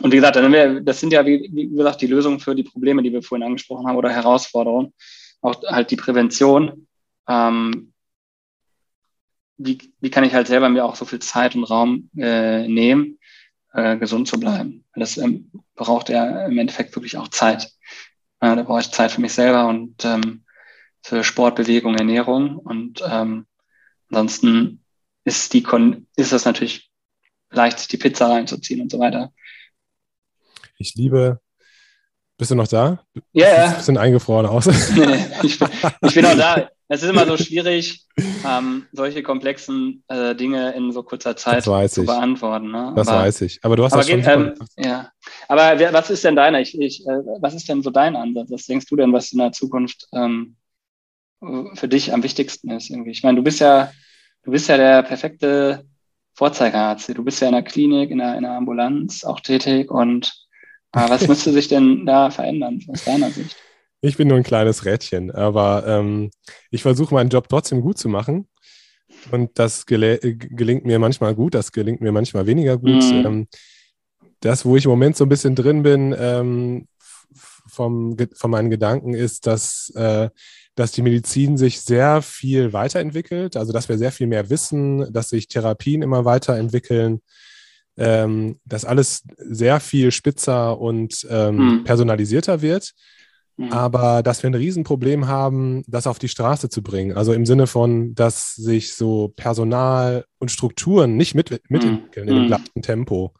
und 0.00 0.12
wie 0.12 0.16
gesagt, 0.16 0.36
das 0.36 1.00
sind 1.00 1.12
ja, 1.12 1.24
wie, 1.24 1.48
wie 1.52 1.68
gesagt, 1.68 2.02
die 2.02 2.06
Lösungen 2.06 2.38
für 2.38 2.54
die 2.54 2.64
Probleme, 2.64 3.02
die 3.02 3.12
wir 3.12 3.22
vorhin 3.22 3.46
angesprochen 3.46 3.86
haben 3.86 3.96
oder 3.96 4.10
Herausforderungen. 4.10 4.92
Auch 5.40 5.62
halt 5.62 5.90
die 5.90 5.96
Prävention. 5.96 6.86
Ähm, 7.28 7.92
wie, 9.58 9.78
wie 10.00 10.10
kann 10.10 10.24
ich 10.24 10.34
halt 10.34 10.48
selber 10.48 10.68
mir 10.68 10.84
auch 10.84 10.96
so 10.96 11.06
viel 11.06 11.20
Zeit 11.20 11.54
und 11.54 11.64
Raum 11.64 12.10
äh, 12.16 12.68
nehmen, 12.68 13.18
äh, 13.76 13.96
gesund 13.96 14.26
zu 14.26 14.40
bleiben. 14.40 14.84
Das 14.94 15.16
ähm, 15.18 15.50
braucht 15.74 16.08
ja 16.08 16.46
im 16.46 16.58
Endeffekt 16.58 16.96
wirklich 16.96 17.16
auch 17.16 17.28
Zeit. 17.28 17.72
Äh, 18.40 18.56
da 18.56 18.62
brauche 18.62 18.80
ich 18.80 18.90
Zeit 18.90 19.12
für 19.12 19.20
mich 19.20 19.34
selber 19.34 19.68
und 19.68 20.04
ähm, 20.04 20.44
für 21.02 21.22
Sport, 21.22 21.56
Bewegung, 21.56 21.94
Ernährung. 21.94 22.56
Und 22.56 23.02
ähm, 23.06 23.46
ansonsten 24.08 24.82
ist, 25.24 25.52
die 25.52 25.62
Kon 25.62 26.06
ist 26.16 26.32
das 26.32 26.44
natürlich 26.44 26.90
leicht, 27.50 27.78
sich 27.78 27.88
die 27.88 27.98
Pizza 27.98 28.28
reinzuziehen 28.28 28.80
und 28.80 28.90
so 28.90 28.98
weiter. 28.98 29.32
Ich 30.78 30.94
liebe 30.94 31.40
bist 32.38 32.50
du 32.50 32.54
noch 32.54 32.68
da? 32.68 33.02
Ja, 33.32 33.48
ja. 33.48 33.64
Ein 33.68 33.76
bisschen 33.76 33.96
eingefroren 33.96 34.46
aus. 34.46 34.66
nee, 34.94 35.24
ich, 35.42 35.58
bin, 35.58 35.68
ich 36.02 36.14
bin 36.14 36.22
noch 36.22 36.36
da. 36.36 36.70
Es 36.88 37.02
ist 37.02 37.10
immer 37.10 37.26
so 37.26 37.36
schwierig, 37.36 38.06
ähm, 38.46 38.86
solche 38.92 39.22
komplexen 39.22 40.04
äh, 40.08 40.34
Dinge 40.34 40.72
in 40.74 40.92
so 40.92 41.02
kurzer 41.02 41.36
Zeit 41.36 41.64
zu 41.64 42.04
beantworten. 42.04 42.70
Ne? 42.70 42.92
Das 42.94 43.08
aber, 43.08 43.20
weiß 43.22 43.40
ich. 43.42 43.58
Aber 43.62 43.76
du 43.76 43.84
hast 43.84 43.94
das 43.94 44.08
schon. 44.08 44.22
Ähm, 44.24 44.54
ja. 44.76 45.10
Aber 45.48 45.78
wer, 45.78 45.92
was 45.92 46.10
ist 46.10 46.24
denn 46.24 46.36
deiner? 46.36 46.60
Ich, 46.60 46.78
ich, 46.78 47.06
äh, 47.06 47.20
was 47.40 47.54
ist 47.54 47.68
denn 47.68 47.82
so 47.82 47.90
dein 47.90 48.16
Ansatz? 48.16 48.50
Was 48.50 48.66
denkst 48.66 48.86
du 48.86 48.96
denn, 48.96 49.12
was 49.12 49.32
in 49.32 49.38
der 49.38 49.52
Zukunft 49.52 50.06
ähm, 50.12 50.56
für 51.74 51.88
dich 51.88 52.12
am 52.12 52.22
wichtigsten 52.22 52.70
ist? 52.70 52.90
Irgendwie? 52.90 53.10
Ich 53.10 53.22
meine, 53.22 53.36
du 53.36 53.42
bist 53.42 53.60
ja, 53.60 53.92
du 54.44 54.50
bist 54.52 54.68
ja 54.68 54.76
der 54.76 55.02
perfekte 55.02 55.84
Vorzeigearzt. 56.34 57.08
Du 57.16 57.24
bist 57.24 57.40
ja 57.40 57.48
in 57.48 57.54
der 57.54 57.62
Klinik, 57.62 58.10
in 58.10 58.18
der, 58.18 58.36
in 58.36 58.42
der 58.42 58.52
Ambulanz 58.52 59.24
auch 59.24 59.40
tätig 59.40 59.90
und 59.90 60.32
äh, 60.92 61.08
was 61.08 61.26
müsste 61.28 61.52
sich 61.52 61.68
denn 61.68 62.06
da 62.06 62.30
verändern 62.30 62.80
aus 62.88 63.04
deiner 63.04 63.30
Sicht? 63.30 63.56
Ich 64.06 64.16
bin 64.16 64.28
nur 64.28 64.36
ein 64.36 64.44
kleines 64.44 64.84
Rädchen, 64.84 65.32
aber 65.32 65.84
ähm, 65.86 66.30
ich 66.70 66.82
versuche 66.82 67.12
meinen 67.12 67.28
Job 67.28 67.48
trotzdem 67.48 67.80
gut 67.80 67.98
zu 67.98 68.08
machen. 68.08 68.46
Und 69.32 69.58
das 69.58 69.86
gel 69.86 70.18
gelingt 70.20 70.84
mir 70.84 70.98
manchmal 70.98 71.34
gut, 71.34 71.54
das 71.54 71.72
gelingt 71.72 72.00
mir 72.00 72.12
manchmal 72.12 72.46
weniger 72.46 72.78
gut. 72.78 73.02
Mhm. 73.02 73.26
Ähm, 73.26 73.48
das, 74.40 74.64
wo 74.64 74.76
ich 74.76 74.84
im 74.84 74.90
Moment 74.90 75.16
so 75.16 75.24
ein 75.24 75.28
bisschen 75.28 75.56
drin 75.56 75.82
bin, 75.82 76.14
ähm, 76.16 76.86
vom, 77.66 78.16
von 78.34 78.50
meinen 78.50 78.70
Gedanken, 78.70 79.14
ist, 79.14 79.46
dass, 79.46 79.90
äh, 79.96 80.30
dass 80.76 80.92
die 80.92 81.02
Medizin 81.02 81.56
sich 81.56 81.80
sehr 81.80 82.22
viel 82.22 82.72
weiterentwickelt, 82.72 83.56
also 83.56 83.72
dass 83.72 83.88
wir 83.88 83.98
sehr 83.98 84.12
viel 84.12 84.28
mehr 84.28 84.50
wissen, 84.50 85.12
dass 85.12 85.30
sich 85.30 85.48
Therapien 85.48 86.02
immer 86.02 86.24
weiterentwickeln, 86.24 87.22
ähm, 87.96 88.60
dass 88.64 88.84
alles 88.84 89.24
sehr 89.36 89.80
viel 89.80 90.12
spitzer 90.12 90.78
und 90.78 91.26
ähm, 91.28 91.56
mhm. 91.56 91.84
personalisierter 91.84 92.62
wird. 92.62 92.94
Mhm. 93.56 93.72
Aber 93.72 94.22
dass 94.22 94.42
wir 94.42 94.50
ein 94.50 94.54
Riesenproblem 94.54 95.28
haben, 95.28 95.82
das 95.86 96.06
auf 96.06 96.18
die 96.18 96.28
Straße 96.28 96.68
zu 96.68 96.82
bringen. 96.82 97.16
Also 97.16 97.32
im 97.32 97.46
Sinne 97.46 97.66
von, 97.66 98.14
dass 98.14 98.54
sich 98.54 98.94
so 98.94 99.32
Personal 99.34 100.26
und 100.38 100.50
Strukturen 100.50 101.16
nicht 101.16 101.34
mit, 101.34 101.50
mitentwickeln 101.70 102.26
mhm. 102.26 102.32
in 102.32 102.38
dem 102.38 102.46
gleichen 102.48 102.82
Tempo. 102.82 103.34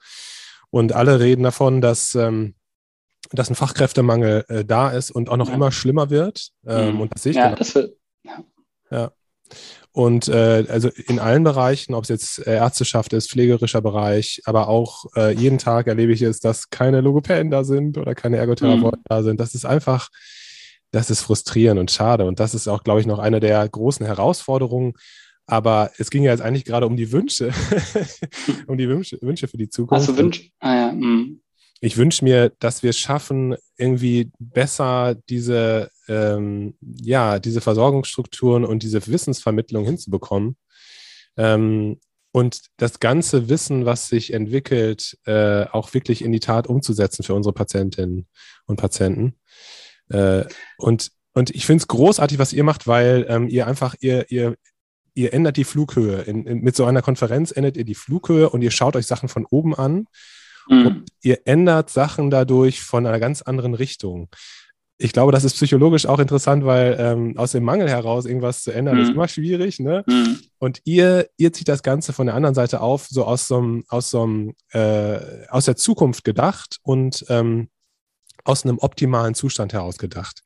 Und 0.71 0.93
alle 0.93 1.21
reden 1.21 1.43
davon, 1.43 1.81
dass, 1.81 2.15
ähm, 2.15 2.55
dass 3.31 3.51
ein 3.51 3.55
Fachkräftemangel 3.55 4.45
äh, 4.49 4.65
da 4.65 4.91
ist 4.91 5.11
und 5.11 5.29
auch 5.29 5.37
noch 5.37 5.49
ja. 5.49 5.55
immer 5.55 5.71
schlimmer 5.71 6.11
wird. 6.11 6.51
Ähm, 6.67 6.95
mhm. 6.95 7.01
Und 7.03 7.15
das 7.15 7.23
sehe 7.23 7.31
ich 7.31 7.37
ja, 7.37 7.47
genau. 7.47 7.57
das 7.57 7.75
wird, 7.75 7.97
ja. 8.25 8.45
ja. 8.91 9.13
Und 9.97 10.29
äh, 10.29 10.67
also 10.69 10.91
in 11.07 11.19
allen 11.19 11.43
Bereichen, 11.43 11.95
ob 11.95 12.03
es 12.03 12.11
jetzt 12.11 12.47
Ärzteschaft 12.47 13.15
ist, 13.15 13.31
pflegerischer 13.31 13.81
Bereich, 13.81 14.43
aber 14.45 14.69
auch 14.69 15.07
äh, 15.17 15.33
jeden 15.33 15.57
Tag 15.57 15.87
erlebe 15.87 16.13
ich 16.13 16.21
es, 16.21 16.39
dass 16.39 16.69
keine 16.69 17.01
Logopäden 17.01 17.51
da 17.51 17.65
sind 17.65 17.97
oder 17.97 18.15
keine 18.15 18.37
Ergotherapeuten 18.37 19.01
mhm. 19.01 19.09
da 19.09 19.23
sind. 19.23 19.41
Das 19.41 19.55
ist 19.55 19.65
einfach, 19.65 20.11
das 20.91 21.09
ist 21.09 21.23
frustrierend 21.23 21.81
und 21.81 21.91
schade. 21.91 22.27
Und 22.27 22.41
das 22.41 22.55
ist 22.55 22.69
auch, 22.69 22.85
glaube 22.85 23.01
ich, 23.01 23.07
noch 23.07 23.19
eine 23.19 23.41
der 23.41 23.67
großen 23.67 24.05
Herausforderungen. 24.05 24.93
Aber 25.47 25.91
es 25.97 26.11
ging 26.11 26.25
ja 26.25 26.33
jetzt 26.33 26.43
eigentlich 26.43 26.67
gerade 26.67 26.87
um 26.87 26.99
die 26.99 27.11
Wünsche, 27.11 27.51
um 28.67 28.77
die 28.77 28.91
Wünsche, 28.91 29.17
Wünsche 29.23 29.49
für 29.49 29.57
die 29.57 29.71
Zukunft. 29.71 30.11
Also 30.11 30.19
Wünsche? 30.19 30.51
Ah 30.61 30.75
ja. 30.75 30.93
Mhm 30.93 31.41
ich 31.81 31.97
wünsche 31.97 32.25
mir, 32.25 32.53
dass 32.59 32.83
wir 32.83 32.91
es 32.91 32.99
schaffen, 32.99 33.55
irgendwie 33.77 34.31
besser 34.39 35.15
diese 35.29 35.91
ähm, 36.09 36.75
ja, 36.81 37.39
diese 37.39 37.61
Versorgungsstrukturen 37.61 38.65
und 38.65 38.83
diese 38.83 39.07
Wissensvermittlung 39.07 39.85
hinzubekommen. 39.85 40.57
Ähm, 41.37 41.99
und 42.33 42.67
das 42.77 43.01
ganze 43.01 43.49
Wissen, 43.49 43.87
was 43.87 44.09
sich 44.09 44.33
entwickelt, 44.35 45.17
äh, 45.25 45.65
auch 45.65 45.95
wirklich 45.95 46.23
in 46.23 46.33
die 46.33 46.41
Tat 46.41 46.67
umzusetzen 46.67 47.23
für 47.23 47.33
unsere 47.33 47.55
Patientinnen 47.55 48.27
und 48.67 48.77
Patienten. 48.77 49.37
Äh, 50.11 50.45
und, 50.77 51.13
und 51.33 51.51
ich 51.55 51.65
finde 51.65 51.81
es 51.81 51.89
großartig, 51.89 52.39
was 52.39 52.53
ihr 52.53 52.63
macht, 52.63 52.87
weil 52.87 53.25
ähm, 53.31 53.49
ihr 53.49 53.67
einfach, 53.67 53.95
ihr, 54.01 54.31
ihr, 54.31 54.55
ihr 55.15 55.33
ändert 55.33 55.57
die 55.57 55.65
Flughöhe. 55.65 56.23
In, 56.23 56.47
in, 56.47 56.61
mit 56.61 56.77
so 56.77 56.85
einer 56.85 57.01
Konferenz 57.01 57.53
ändert 57.53 57.79
ihr 57.79 57.85
die 57.85 57.95
Flughöhe 57.95 58.51
und 58.51 58.61
ihr 58.61 58.71
schaut 58.71 58.97
euch 58.97 59.07
Sachen 59.07 59.31
von 59.31 59.47
oben 59.47 59.75
an. 59.75 60.05
Mhm. 60.69 60.87
Und 60.87 61.09
ihr 61.23 61.41
ändert 61.47 61.89
Sachen 61.89 62.31
dadurch 62.31 62.83
von 62.83 63.07
einer 63.07 63.19
ganz 63.19 63.41
anderen 63.43 63.73
Richtung 63.73 64.29
ich 64.99 65.13
glaube, 65.13 65.33
das 65.33 65.45
ist 65.45 65.55
psychologisch 65.55 66.07
auch 66.07 66.19
interessant, 66.19 66.65
weil 66.65 66.97
ähm, 66.99 67.37
aus 67.37 67.53
dem 67.53 67.65
Mangel 67.65 67.89
heraus 67.89 68.25
irgendwas 68.25 68.63
zu 68.63 68.73
ändern 68.73 68.97
mhm. 68.97 69.03
ist 69.03 69.11
immer 69.11 69.29
schwierig. 69.29 69.79
Ne? 69.79 70.05
Mhm. 70.07 70.41
Und 70.59 70.81
ihr, 70.85 71.29
ihr 71.37 71.53
zieht 71.53 71.69
das 71.69 71.83
Ganze 71.83 72.13
von 72.13 72.27
der 72.27 72.35
anderen 72.35 72.55
Seite 72.55 72.81
auf, 72.81 73.07
so 73.07 73.25
aus 73.25 73.47
so 73.47 73.59
einem, 73.59 73.85
aus 73.89 74.11
so 74.11 74.23
einem, 74.23 74.55
äh, 74.73 75.19
aus 75.49 75.67
der 75.67 75.77
Zukunft 75.77 76.25
gedacht 76.25 76.79
und 76.83 77.27
ähm, 77.29 77.69
aus 78.45 78.65
einem 78.65 78.79
optimalen 78.79 79.35
Zustand 79.35 79.75
heraus 79.75 79.99
gedacht. 79.99 80.43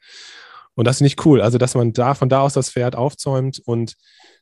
Und 0.75 0.87
das 0.87 0.97
ist 0.97 1.03
nicht 1.03 1.25
cool. 1.25 1.41
Also, 1.41 1.59
dass 1.59 1.75
man 1.75 1.93
da 1.93 2.15
von 2.15 2.29
da 2.29 2.41
aus 2.41 2.55
das 2.55 2.71
Pferd 2.71 2.97
aufzäumt 2.97 3.61
und 3.65 3.97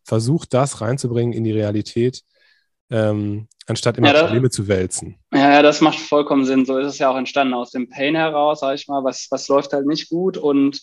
versucht, 0.05 0.55
das 0.55 0.81
reinzubringen 0.81 1.35
in 1.35 1.45
die 1.45 1.53
Realität 1.53 2.23
ähm, 2.91 3.49
anstatt 3.67 3.99
immer 3.99 4.09
ja, 4.09 4.13
das, 4.15 4.23
Probleme 4.25 4.51
zu 4.51 4.69
wälzen. 4.69 5.19
Ja, 5.33 5.53
ja, 5.53 5.63
das 5.63 5.81
macht 5.81 5.99
vollkommen 5.99 6.45
Sinn. 6.45 6.65
So 6.65 6.79
ist 6.79 6.87
es 6.87 6.99
ja 6.99 7.11
auch 7.11 7.17
entstanden 7.17 7.55
aus 7.55 7.71
dem 7.71 7.89
Pain 7.89 8.15
heraus, 8.15 8.61
sag 8.61 8.75
ich 8.75 8.89
mal, 8.89 9.05
was, 9.05 9.27
was 9.31 9.49
läuft 9.49 9.73
halt 9.73 9.87
nicht 9.87 10.09
gut 10.09 10.37
und 10.37 10.81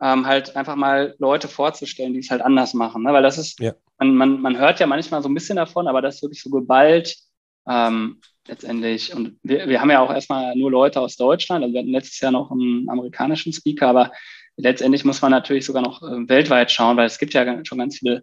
ähm, 0.00 0.26
halt 0.26 0.54
einfach 0.56 0.76
mal 0.76 1.14
Leute 1.18 1.48
vorzustellen, 1.48 2.12
die 2.12 2.20
es 2.20 2.30
halt 2.30 2.42
anders 2.42 2.74
machen. 2.74 3.02
Ne? 3.02 3.12
Weil 3.12 3.22
das 3.22 3.38
ist, 3.38 3.58
ja. 3.60 3.72
man, 3.98 4.14
man, 4.14 4.40
man 4.40 4.58
hört 4.58 4.78
ja 4.80 4.86
manchmal 4.86 5.22
so 5.22 5.28
ein 5.28 5.34
bisschen 5.34 5.56
davon, 5.56 5.88
aber 5.88 6.00
das 6.02 6.16
ist 6.16 6.22
wirklich 6.22 6.42
so 6.42 6.50
geballt 6.50 7.16
ähm, 7.68 8.20
letztendlich. 8.46 9.14
Und 9.14 9.38
wir, 9.42 9.68
wir 9.68 9.80
haben 9.80 9.90
ja 9.90 10.00
auch 10.00 10.12
erstmal 10.12 10.54
nur 10.56 10.70
Leute 10.70 11.00
aus 11.00 11.16
Deutschland, 11.16 11.64
also 11.64 11.74
wir 11.74 11.80
hatten 11.80 11.90
letztes 11.90 12.20
Jahr 12.20 12.32
noch 12.32 12.50
einen 12.52 12.88
amerikanischen 12.88 13.52
Speaker, 13.52 13.88
aber 13.88 14.12
letztendlich 14.56 15.04
muss 15.04 15.22
man 15.22 15.32
natürlich 15.32 15.66
sogar 15.66 15.82
noch 15.82 16.02
äh, 16.02 16.28
weltweit 16.28 16.70
schauen, 16.70 16.96
weil 16.96 17.06
es 17.06 17.18
gibt 17.18 17.34
ja 17.34 17.64
schon 17.64 17.78
ganz 17.78 17.98
viele 17.98 18.22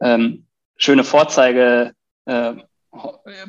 ähm, 0.00 0.46
schöne 0.76 1.04
Vorzeige 1.04 1.92
äh, 2.24 2.54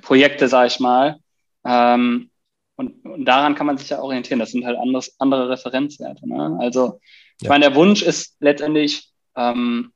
Projekte, 0.02 0.48
sage 0.48 0.68
ich 0.68 0.80
mal. 0.80 1.18
Ähm, 1.66 2.30
und, 2.76 3.06
und, 3.06 3.26
daran 3.26 3.56
kann 3.56 3.68
man 3.68 3.78
sich 3.78 3.90
ja 3.90 4.02
orientieren. 4.02 4.40
Das 4.40 4.52
sind 4.52 4.66
halt 4.66 4.78
anderes, 4.78 5.16
andere 5.20 5.50
Referenzwerte. 5.50 6.28
Ne? 6.28 6.58
Also 6.60 7.00
ich 7.40 7.46
ja. 7.46 7.50
meine, 7.50 7.66
der 7.66 7.76
Wunsch 7.76 8.02
ist 8.02 8.38
letztendlich, 8.40 9.10
ähm, 9.36 9.92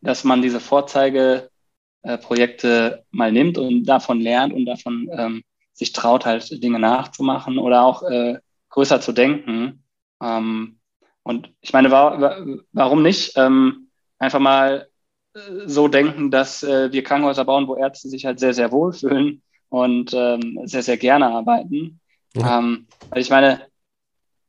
dass 0.00 0.24
man 0.24 0.42
diese 0.42 0.60
Vorzeigeprojekte 0.60 2.98
äh, 2.98 3.02
mal 3.10 3.32
nimmt 3.32 3.58
und 3.58 3.84
davon 3.84 4.20
lernt 4.20 4.52
und 4.52 4.66
davon 4.66 5.08
ähm, 5.12 5.42
sich 5.72 5.92
traut, 5.92 6.26
halt 6.26 6.62
Dinge 6.62 6.78
nachzumachen 6.78 7.58
oder 7.58 7.82
auch 7.82 8.02
äh, 8.02 8.38
größer 8.70 9.00
zu 9.00 9.12
denken. 9.12 9.84
Ähm, 10.22 10.78
und 11.22 11.52
ich 11.60 11.72
meine, 11.72 11.90
wa 11.90 12.44
warum 12.72 13.02
nicht 13.02 13.36
ähm, 13.36 13.88
einfach 14.18 14.40
mal 14.40 14.88
so 15.34 15.88
denken, 15.88 16.30
dass 16.30 16.62
äh, 16.62 16.92
wir 16.92 17.02
Krankenhäuser 17.02 17.44
bauen, 17.44 17.66
wo 17.66 17.76
Ärzte 17.76 18.08
sich 18.08 18.26
halt 18.26 18.38
sehr, 18.38 18.54
sehr 18.54 18.70
wohlfühlen 18.70 19.42
und 19.68 20.12
ähm, 20.14 20.60
sehr, 20.64 20.82
sehr 20.82 20.96
gerne 20.96 21.28
arbeiten. 21.28 22.00
Ja. 22.34 22.58
Ähm, 22.58 22.86
weil 23.10 23.22
ich 23.22 23.30
meine, 23.30 23.66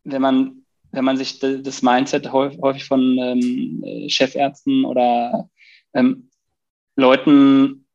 wenn 0.03 0.21
man, 0.21 0.65
wenn 0.91 1.05
man 1.05 1.17
sich 1.17 1.39
das 1.39 1.81
Mindset 1.81 2.31
häufig 2.31 2.85
von 2.85 3.17
ähm, 3.17 4.09
Chefärzten 4.09 4.85
oder 4.85 5.49
ähm, 5.93 6.29
Leuten 6.95 7.85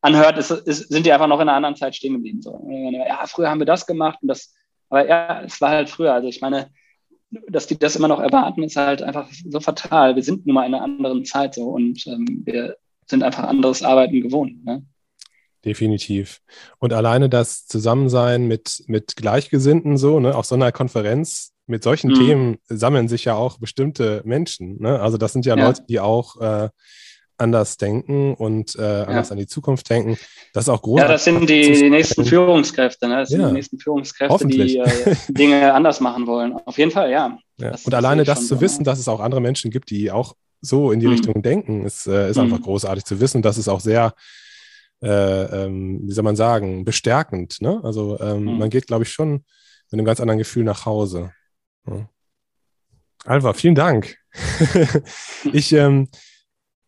anhört, 0.00 0.38
ist, 0.38 0.50
ist, 0.50 0.88
sind 0.88 1.06
die 1.06 1.12
einfach 1.12 1.26
noch 1.26 1.40
in 1.40 1.48
einer 1.48 1.56
anderen 1.56 1.76
Zeit 1.76 1.96
stehen 1.96 2.14
geblieben. 2.14 2.42
So. 2.42 2.64
Ja, 2.68 3.26
früher 3.26 3.50
haben 3.50 3.60
wir 3.60 3.66
das 3.66 3.86
gemacht 3.86 4.18
und 4.22 4.28
das, 4.28 4.54
aber 4.88 5.06
ja, 5.08 5.42
es 5.42 5.60
war 5.60 5.70
halt 5.70 5.90
früher. 5.90 6.12
Also 6.12 6.28
ich 6.28 6.40
meine, 6.40 6.70
dass 7.48 7.66
die 7.66 7.78
das 7.78 7.96
immer 7.96 8.08
noch 8.08 8.20
erwarten, 8.20 8.62
ist 8.62 8.76
halt 8.76 9.02
einfach 9.02 9.28
so 9.48 9.60
fatal. 9.60 10.16
Wir 10.16 10.22
sind 10.22 10.46
nun 10.46 10.54
mal 10.54 10.66
in 10.66 10.74
einer 10.74 10.84
anderen 10.84 11.24
Zeit 11.24 11.54
so 11.54 11.70
und 11.70 12.06
ähm, 12.06 12.42
wir 12.44 12.76
sind 13.06 13.22
einfach 13.22 13.44
anderes 13.44 13.82
Arbeiten 13.82 14.20
gewohnt. 14.20 14.64
Ne? 14.64 14.84
Definitiv. 15.64 16.40
Und 16.78 16.92
alleine 16.92 17.28
das 17.28 17.66
Zusammensein 17.66 18.46
mit, 18.46 18.84
mit 18.86 19.16
Gleichgesinnten 19.16 19.96
so, 19.96 20.20
ne, 20.20 20.34
auf 20.34 20.46
so 20.46 20.54
einer 20.54 20.72
Konferenz 20.72 21.52
mit 21.66 21.82
solchen 21.82 22.10
mhm. 22.10 22.14
Themen 22.14 22.56
sammeln 22.66 23.08
sich 23.08 23.24
ja 23.24 23.34
auch 23.34 23.58
bestimmte 23.58 24.22
Menschen. 24.24 24.80
Ne? 24.80 25.00
Also 25.00 25.16
das 25.16 25.32
sind 25.32 25.46
ja, 25.46 25.56
ja. 25.56 25.66
Leute, 25.66 25.84
die 25.88 26.00
auch 26.00 26.40
äh, 26.40 26.68
anders 27.36 27.76
denken 27.76 28.34
und 28.34 28.76
äh, 28.76 28.82
anders 28.82 29.28
ja. 29.28 29.32
an 29.32 29.38
die 29.38 29.46
Zukunft 29.46 29.88
denken. 29.90 30.16
Das 30.52 30.64
ist 30.64 30.68
auch 30.68 30.82
groß. 30.82 31.00
Ja, 31.00 31.08
das 31.08 31.24
sind 31.24 31.48
die, 31.48 31.72
die 31.72 31.90
nächsten 31.90 32.24
Führungskräfte. 32.24 33.08
Ne? 33.08 33.16
Das 33.16 33.30
sind 33.30 33.40
ja. 33.40 33.48
die 33.48 33.54
nächsten 33.54 33.78
Führungskräfte, 33.78 34.46
die 34.46 34.78
äh, 34.78 35.16
Dinge 35.28 35.72
anders 35.74 36.00
machen 36.00 36.26
wollen. 36.26 36.52
Auf 36.64 36.78
jeden 36.78 36.90
Fall, 36.90 37.10
ja. 37.10 37.38
ja. 37.58 37.70
Das, 37.70 37.84
und 37.84 37.94
alleine 37.94 38.24
das 38.24 38.46
zu 38.46 38.60
wissen, 38.60 38.84
dass 38.84 38.98
es 38.98 39.08
auch 39.08 39.20
andere 39.20 39.40
Menschen 39.40 39.70
gibt, 39.70 39.90
die 39.90 40.10
auch 40.10 40.34
so 40.60 40.92
in 40.92 41.00
die 41.00 41.06
mhm. 41.06 41.12
Richtung 41.12 41.42
denken, 41.42 41.84
ist, 41.84 42.06
äh, 42.06 42.30
ist 42.30 42.36
mhm. 42.36 42.44
einfach 42.44 42.62
großartig 42.62 43.04
zu 43.04 43.20
wissen. 43.20 43.42
Das 43.42 43.58
ist 43.58 43.68
auch 43.68 43.80
sehr, 43.80 44.14
äh, 45.02 45.64
ähm, 45.64 46.00
wie 46.04 46.12
soll 46.12 46.24
man 46.24 46.36
sagen, 46.36 46.84
bestärkend. 46.84 47.60
Ne? 47.60 47.80
Also 47.82 48.18
ähm, 48.20 48.44
mhm. 48.44 48.58
man 48.58 48.70
geht, 48.70 48.86
glaube 48.86 49.04
ich, 49.04 49.10
schon 49.10 49.44
mit 49.90 49.92
einem 49.92 50.04
ganz 50.04 50.20
anderen 50.20 50.38
Gefühl 50.38 50.64
nach 50.64 50.86
Hause. 50.86 51.32
Ja. 51.86 52.08
Alva, 53.24 53.52
vielen 53.54 53.74
Dank. 53.74 54.18
ich 55.52 55.72
ähm, 55.72 56.08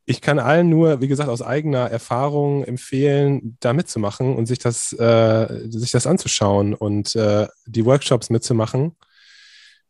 ich 0.09 0.21
kann 0.21 0.39
allen 0.39 0.69
nur, 0.69 1.01
wie 1.01 1.09
gesagt, 1.09 1.29
aus 1.29 1.43
eigener 1.43 1.91
Erfahrung 1.91 2.63
empfehlen, 2.63 3.57
da 3.59 3.73
mitzumachen 3.73 4.37
und 4.37 4.47
sich 4.47 4.61
das, 4.61 4.93
äh, 4.93 5.69
sich 5.69 5.91
das 5.91 6.07
anzuschauen 6.07 6.75
und 6.75 7.17
äh, 7.17 7.49
die 7.67 7.85
Workshops 7.85 8.31
mitzumachen. 8.31 8.97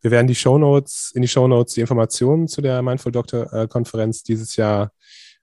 Wir 0.00 0.11
werden 0.11 0.26
die 0.26 0.35
Shownotes, 0.35 1.12
in 1.14 1.20
die 1.20 1.29
Shownotes 1.29 1.74
die 1.74 1.83
Informationen 1.83 2.48
zu 2.48 2.62
der 2.62 2.81
Mindful 2.81 3.12
Doctor 3.12 3.52
äh, 3.52 3.68
Konferenz 3.68 4.22
dieses 4.22 4.57
Jahr 4.57 4.90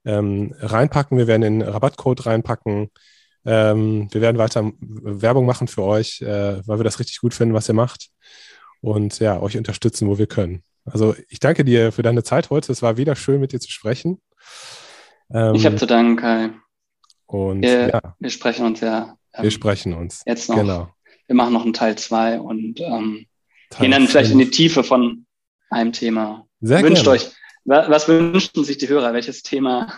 ähm, 0.05 0.55
reinpacken. 0.59 1.19
Wir 1.19 1.27
werden 1.27 1.41
den 1.41 1.61
Rabattcode 1.61 2.25
reinpacken. 2.25 2.89
Ähm, 3.45 4.07
wir 4.11 4.21
werden 4.21 4.39
weiter 4.39 4.71
Werbung 4.79 5.45
machen 5.45 5.67
für 5.67 5.83
euch, 5.83 6.21
äh, 6.21 6.65
weil 6.67 6.79
wir 6.79 6.83
das 6.83 6.99
richtig 6.99 7.19
gut 7.19 7.35
finden, 7.35 7.53
was 7.53 7.69
ihr 7.69 7.75
macht. 7.75 8.09
Und 8.81 9.19
ja, 9.19 9.39
euch 9.39 9.55
unterstützen, 9.55 10.07
wo 10.07 10.17
wir 10.17 10.27
können. 10.27 10.63
Also 10.85 11.15
ich 11.29 11.39
danke 11.39 11.63
dir 11.63 11.91
für 11.91 12.01
deine 12.01 12.23
Zeit 12.23 12.49
heute. 12.49 12.71
Es 12.71 12.81
war 12.81 12.97
wieder 12.97 13.15
schön, 13.15 13.39
mit 13.39 13.51
dir 13.51 13.59
zu 13.59 13.71
sprechen. 13.71 14.19
Ähm, 15.33 15.55
ich 15.55 15.65
habe 15.65 15.75
zu 15.75 15.85
danken, 15.85 16.17
Kai. 16.17 16.49
Und 17.25 17.61
wir, 17.61 17.89
ja. 17.89 18.15
wir 18.19 18.29
sprechen 18.29 18.65
uns 18.65 18.81
ja. 18.81 19.17
Ähm, 19.33 19.43
wir 19.43 19.51
sprechen 19.51 19.93
uns. 19.93 20.21
Jetzt 20.25 20.49
noch. 20.49 20.57
Genau. 20.57 20.89
Wir 21.27 21.35
machen 21.35 21.53
noch 21.53 21.63
einen 21.63 21.73
Teil 21.73 21.97
2 21.97 22.39
und 22.39 22.79
ähm, 22.81 23.25
gehen 23.79 23.91
dann 23.91 24.07
vielleicht 24.07 24.31
in 24.31 24.39
die 24.39 24.51
Tiefe 24.51 24.83
von 24.83 25.25
einem 25.69 25.93
Thema. 25.93 26.45
Sehr 26.61 26.83
Wünscht 26.83 27.03
gerne. 27.03 27.19
euch, 27.19 27.31
was 27.65 28.07
wünschen 28.07 28.63
sich 28.63 28.77
die 28.77 28.89
Hörer? 28.89 29.13
Welches 29.13 29.41
Thema? 29.41 29.97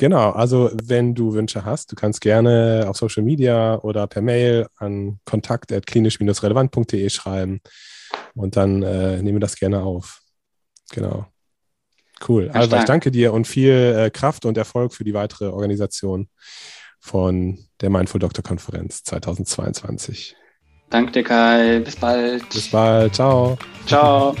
Genau, 0.00 0.30
also 0.30 0.70
wenn 0.82 1.14
du 1.14 1.34
Wünsche 1.34 1.66
hast, 1.66 1.92
du 1.92 1.94
kannst 1.94 2.22
gerne 2.22 2.86
auf 2.88 2.96
Social 2.96 3.22
Media 3.22 3.78
oder 3.80 4.06
per 4.06 4.22
Mail 4.22 4.66
an 4.76 5.20
kontakt.klinisch-relevant.de 5.26 7.10
schreiben 7.10 7.60
und 8.34 8.56
dann 8.56 8.82
äh, 8.82 9.16
nehmen 9.18 9.36
wir 9.36 9.40
das 9.40 9.56
gerne 9.56 9.82
auf. 9.82 10.22
Genau. 10.92 11.26
Cool. 12.26 12.50
Also 12.52 12.76
ich 12.76 12.84
danke 12.84 13.10
dir 13.10 13.32
und 13.32 13.46
viel 13.46 13.72
äh, 13.72 14.10
Kraft 14.10 14.44
und 14.44 14.58
Erfolg 14.58 14.92
für 14.94 15.04
die 15.04 15.14
weitere 15.14 15.46
Organisation 15.46 16.28
von 16.98 17.58
der 17.80 17.90
Mindful 17.90 18.20
Doctor 18.20 18.44
Konferenz 18.44 19.02
2022. 19.04 20.36
Danke 20.90 21.12
dir, 21.12 21.22
Kai. 21.22 21.80
Bis 21.80 21.96
bald. 21.96 22.48
Bis 22.50 22.68
bald. 22.68 23.14
Ciao. 23.14 23.56
Ciao. 23.86 24.34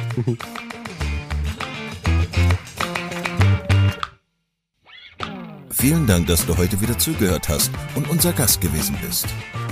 Vielen 5.70 6.06
Dank, 6.06 6.26
dass 6.26 6.44
du 6.46 6.58
heute 6.58 6.80
wieder 6.80 6.98
zugehört 6.98 7.48
hast 7.48 7.70
und 7.94 8.10
unser 8.10 8.32
Gast 8.32 8.60
gewesen 8.60 8.98
bist. 9.00 9.26